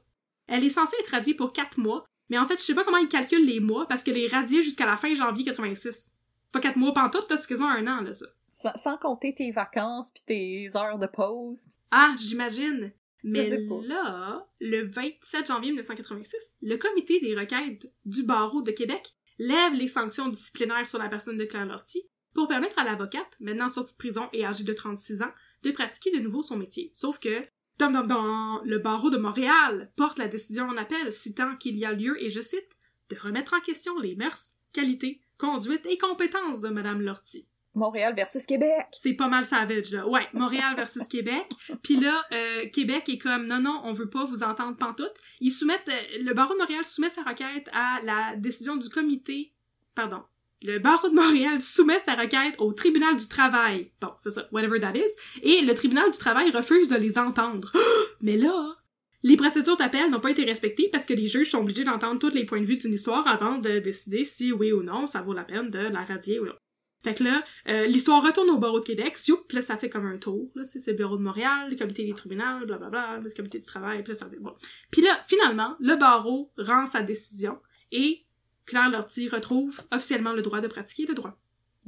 [0.48, 2.98] Elle est censée être radiée pour 4 mois, mais en fait, je sais pas comment
[2.98, 6.12] ils calculent les mois, parce qu'elle est radiée jusqu'à la fin janvier 86.
[6.50, 8.26] Pas 4 mois pantoute, c'est quasiment un an, là, ça.
[8.62, 11.66] Sans, sans compter tes vacances puis tes heures de pause.
[11.90, 12.92] Ah, j'imagine.
[13.24, 13.56] Mais
[13.86, 19.88] là, le 27 janvier 1986, le comité des requêtes du barreau de Québec lève les
[19.88, 22.02] sanctions disciplinaires sur la personne de Claire Lortie
[22.34, 25.32] pour permettre à l'avocate, maintenant sortie de prison et âgée de 36 ans,
[25.62, 26.90] de pratiquer de nouveau son métier.
[26.92, 27.42] Sauf que,
[27.78, 31.84] dum dum dum, le barreau de Montréal porte la décision en appel, citant qu'il y
[31.84, 32.76] a lieu, et je cite,
[33.10, 38.44] de remettre en question les mœurs, qualités, conduite et compétences de Madame Lortie Montréal versus
[38.44, 38.86] Québec.
[38.92, 40.06] c'est pas mal savage là.
[40.06, 41.46] Ouais, Montréal versus Québec.
[41.82, 45.14] Puis là, euh, Québec est comme non non, on veut pas vous entendre pantoute.
[45.40, 49.52] Ils soumettent euh, le barreau de Montréal soumet sa requête à la décision du comité.
[49.94, 50.22] Pardon.
[50.62, 53.90] Le barreau de Montréal soumet sa requête au tribunal du travail.
[54.00, 55.40] Bon, c'est ça, whatever that is.
[55.42, 57.72] Et le tribunal du travail refuse de les entendre.
[58.20, 58.76] Mais là,
[59.24, 62.34] les procédures d'appel n'ont pas été respectées parce que les juges sont obligés d'entendre tous
[62.34, 65.32] les points de vue d'une histoire avant de décider si oui ou non ça vaut
[65.32, 66.54] la peine de la radier ou non.
[67.04, 69.90] Fait que là, euh, l'histoire retourne au barreau de Québec, sioup, puis là, ça fait
[69.90, 73.30] comme un tour, là, c'est le bureau de Montréal, le comité des tribunaux, blablabla, le
[73.30, 74.54] comité du travail, puis là, ça fait bon.
[74.90, 77.58] Puis là, finalement, le barreau rend sa décision,
[77.90, 78.24] et
[78.66, 81.36] Claire Lortie retrouve officiellement le droit de pratiquer le droit.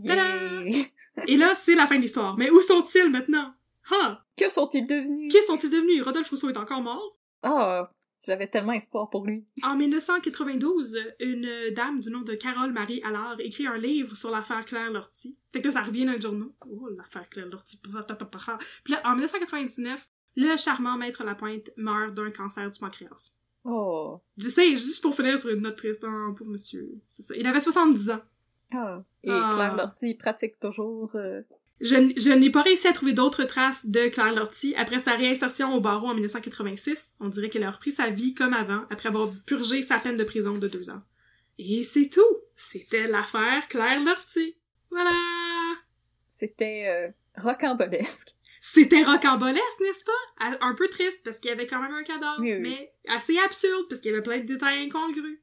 [0.05, 0.65] Tada!
[0.65, 0.87] Yeah.
[1.29, 2.37] Et là, c'est la fin de l'histoire.
[2.37, 3.55] Mais où sont-ils maintenant?
[3.91, 4.25] Ah!
[4.37, 5.33] Que sont-ils devenus?
[5.33, 6.03] Qui sont-ils devenus?
[6.03, 7.17] Rodolphe Rousseau est encore mort?
[7.43, 7.91] Ah,
[8.27, 9.45] J'avais tellement espoir pour lui.
[9.63, 14.65] En 1992, une dame du nom de Carole Marie Allard écrit un livre sur l'affaire
[14.65, 15.37] Claire Lortie.
[15.53, 16.49] Fait que là, ça revient dans le journal.
[16.71, 17.79] Oh, l'affaire Claire Lortie.
[17.83, 23.33] Puis là, en 1999, le charmant maître Lapointe meurt d'un cancer du pancréas.
[23.65, 24.21] Oh.
[24.37, 27.01] Je sais, juste pour finir sur une note triste, hein, pour monsieur.
[27.11, 27.35] C'est ça.
[27.37, 28.21] Il avait 70 ans.
[28.73, 29.03] Ah.
[29.23, 29.53] Et Ah.
[29.55, 31.11] Claire Lortie pratique toujours...
[31.15, 31.43] euh,
[31.81, 35.81] Je, n'ai pas réussi à trouver d'autres traces de Claire Lortie après sa réinsertion au
[35.81, 37.15] barreau en 1986.
[37.21, 40.25] On dirait qu'elle a repris sa vie comme avant, après avoir purgé sa peine de
[40.25, 41.03] prison de deux ans.
[41.59, 42.23] Et c'est tout!
[42.57, 44.57] C'était l'affaire Claire Lortie.
[44.91, 45.11] Voilà!
[46.31, 47.11] C'était euh,
[47.43, 48.35] rocambolesque.
[48.61, 50.57] C'était rocambolesque, n'est-ce pas?
[50.61, 52.61] Un peu triste, parce qu'il y avait quand même un cadavre, Oui, oui.
[52.61, 55.39] mais assez absurde, parce qu'il y avait plein de détails incongrus.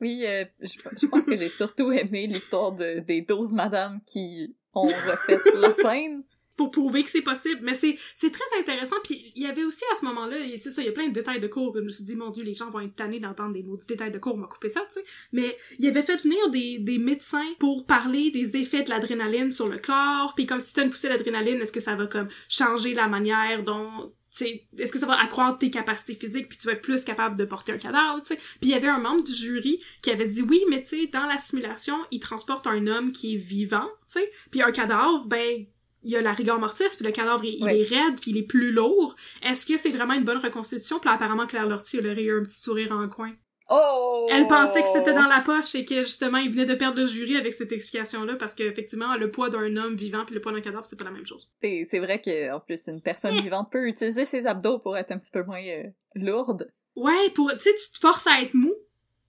[0.00, 4.56] Oui, euh, je, je pense que j'ai surtout aimé l'histoire de, des 12 madames qui
[4.74, 6.24] ont refait la scène.
[6.56, 7.60] pour prouver que c'est possible.
[7.62, 8.96] Mais c'est, c'est très intéressant.
[9.02, 11.12] Puis il y avait aussi à ce moment-là, c'est ça, il y a plein de
[11.12, 13.18] détails de cours que je me suis dit, mon Dieu, les gens vont être tannés
[13.20, 15.04] d'entendre des maudits détails de cours, on m'a coupé ça, tu sais.
[15.32, 19.68] Mais il avait fait venir des, des médecins pour parler des effets de l'adrénaline sur
[19.68, 20.34] le corps.
[20.36, 23.64] Puis comme si t'as une poussée d'adrénaline, est-ce que ça va comme changer la manière
[23.64, 27.04] dont tu est-ce que ça va accroître tes capacités physiques puis tu vas être plus
[27.04, 28.36] capable de porter un cadavre, tu sais.
[28.36, 31.06] Puis il y avait un membre du jury qui avait dit oui, mais tu sais,
[31.06, 35.26] dans la simulation, il transporte un homme qui est vivant, tu sais, puis un cadavre,
[35.26, 35.66] ben
[36.04, 38.46] il y a la rigueur mortis, puis le cadavre, il, est raide, puis il est
[38.46, 39.16] plus lourd.
[39.42, 41.00] Est-ce que c'est vraiment une bonne reconstitution?
[41.00, 43.32] Puis là, apparemment, Claire Lortie, elle aurait eu un petit sourire en coin.
[43.70, 44.28] Oh!
[44.30, 47.06] Elle pensait que c'était dans la poche et que, justement, il venait de perdre le
[47.06, 50.60] jury avec cette explication-là, parce qu'effectivement, le poids d'un homme vivant puis le poids d'un
[50.60, 51.50] cadavre, c'est pas la même chose.
[51.62, 55.12] C'est c'est vrai que en plus une personne vivante peut utiliser ses abdos pour être
[55.12, 55.84] un petit peu moins euh,
[56.14, 56.70] lourde.
[56.96, 58.72] Ouais, pour, tu sais, tu te forces à être mou,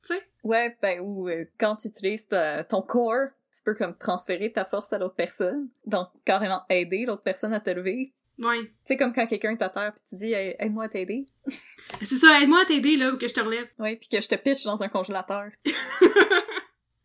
[0.06, 0.22] tu sais.
[0.44, 4.66] Ouais, ben ou euh, quand tu utilises ta- ton corps, tu peux comme transférer ta
[4.66, 5.70] force à l'autre personne.
[5.86, 8.12] Donc carrément aider l'autre personne à te lever.
[8.40, 8.72] Ouais.
[8.86, 11.26] C'est comme quand quelqu'un est à terre puis tu dis Hey, aide-moi à t'aider.
[12.02, 13.68] C'est ça, aide-moi à t'aider, là, ou que je te relève.
[13.80, 15.46] Ouais, puis que je te pitch dans un congélateur.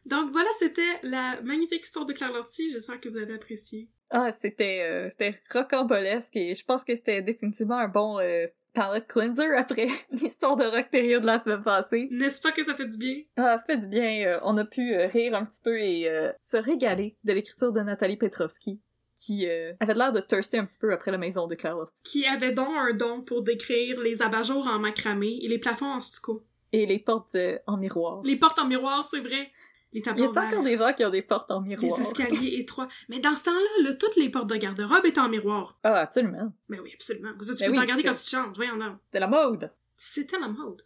[0.06, 2.70] Donc voilà, c'était la magnifique histoire de Claire Lortie.
[2.72, 3.88] J'espère que vous avez apprécié.
[4.10, 9.06] Ah, c'était euh, c'était rocambolesque et je pense que c'était définitivement un bon euh, palette
[9.06, 12.08] cleanser après l'histoire de Rockterio de la semaine passée.
[12.10, 13.18] N'est-ce pas que ça fait du bien?
[13.36, 14.26] Ah, ça fait du bien.
[14.26, 16.08] euh, on a pu euh, rire un petit peu et
[16.40, 18.80] se régaler de l'écriture de Nathalie Petrovski,
[19.20, 22.02] qui euh, avait l'air de thirster un petit peu après la maison de Lortie.
[22.04, 26.00] Qui avait donc un don pour décrire les abat-jours en macramé et les plafonds en
[26.00, 26.42] stucco.
[26.72, 28.22] Et les portes euh, en miroir.
[28.24, 29.52] Les portes en miroir, c'est vrai.
[29.92, 31.98] Les Y tableaux a encore des gens qui ont des portes en miroir?
[31.98, 32.88] Les escaliers étroits.
[33.08, 35.78] Mais dans ce temps-là, là, toutes les portes de garde-robe étaient en miroir.
[35.82, 36.52] Ah, absolument.
[36.68, 37.32] Mais oui, absolument.
[37.38, 38.56] Vous tu Ben peux oui, t'en regarder quand tu te changes.
[38.56, 38.96] Voyons donc.
[39.12, 39.70] C'est la mode!
[39.96, 40.80] C'était la mode.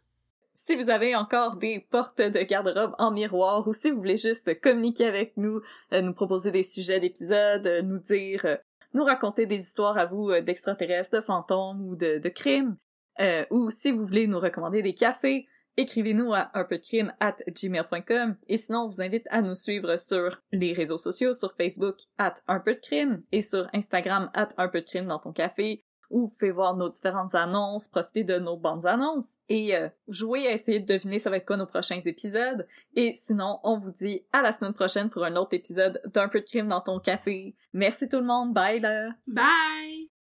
[0.66, 4.60] Si vous avez encore des portes de garde-robe en miroir ou si vous voulez juste
[4.60, 5.60] communiquer avec nous,
[5.92, 8.56] euh, nous proposer des sujets d'épisodes, euh, nous dire, euh,
[8.94, 12.76] nous raconter des histoires à vous d'extraterrestres, de fantômes ou de, de crimes,
[13.20, 15.46] euh, ou si vous voulez nous recommander des cafés,
[15.76, 19.54] écrivez-nous à un peu de crime at gmail.com et sinon on vous invite à nous
[19.54, 24.48] suivre sur les réseaux sociaux, sur Facebook at un de crime et sur Instagram at
[24.56, 25.84] un peu de crime dans ton café
[26.14, 30.46] où vous pouvez voir nos différentes annonces, profiter de nos bandes annonces et euh, jouer
[30.46, 32.66] à essayer de deviner ça va être quoi nos prochains épisodes.
[32.94, 36.40] Et sinon, on vous dit à la semaine prochaine pour un autre épisode d'un peu
[36.40, 37.56] de crime dans ton café.
[37.72, 39.10] Merci tout le monde, bye là!
[39.26, 40.13] Bye!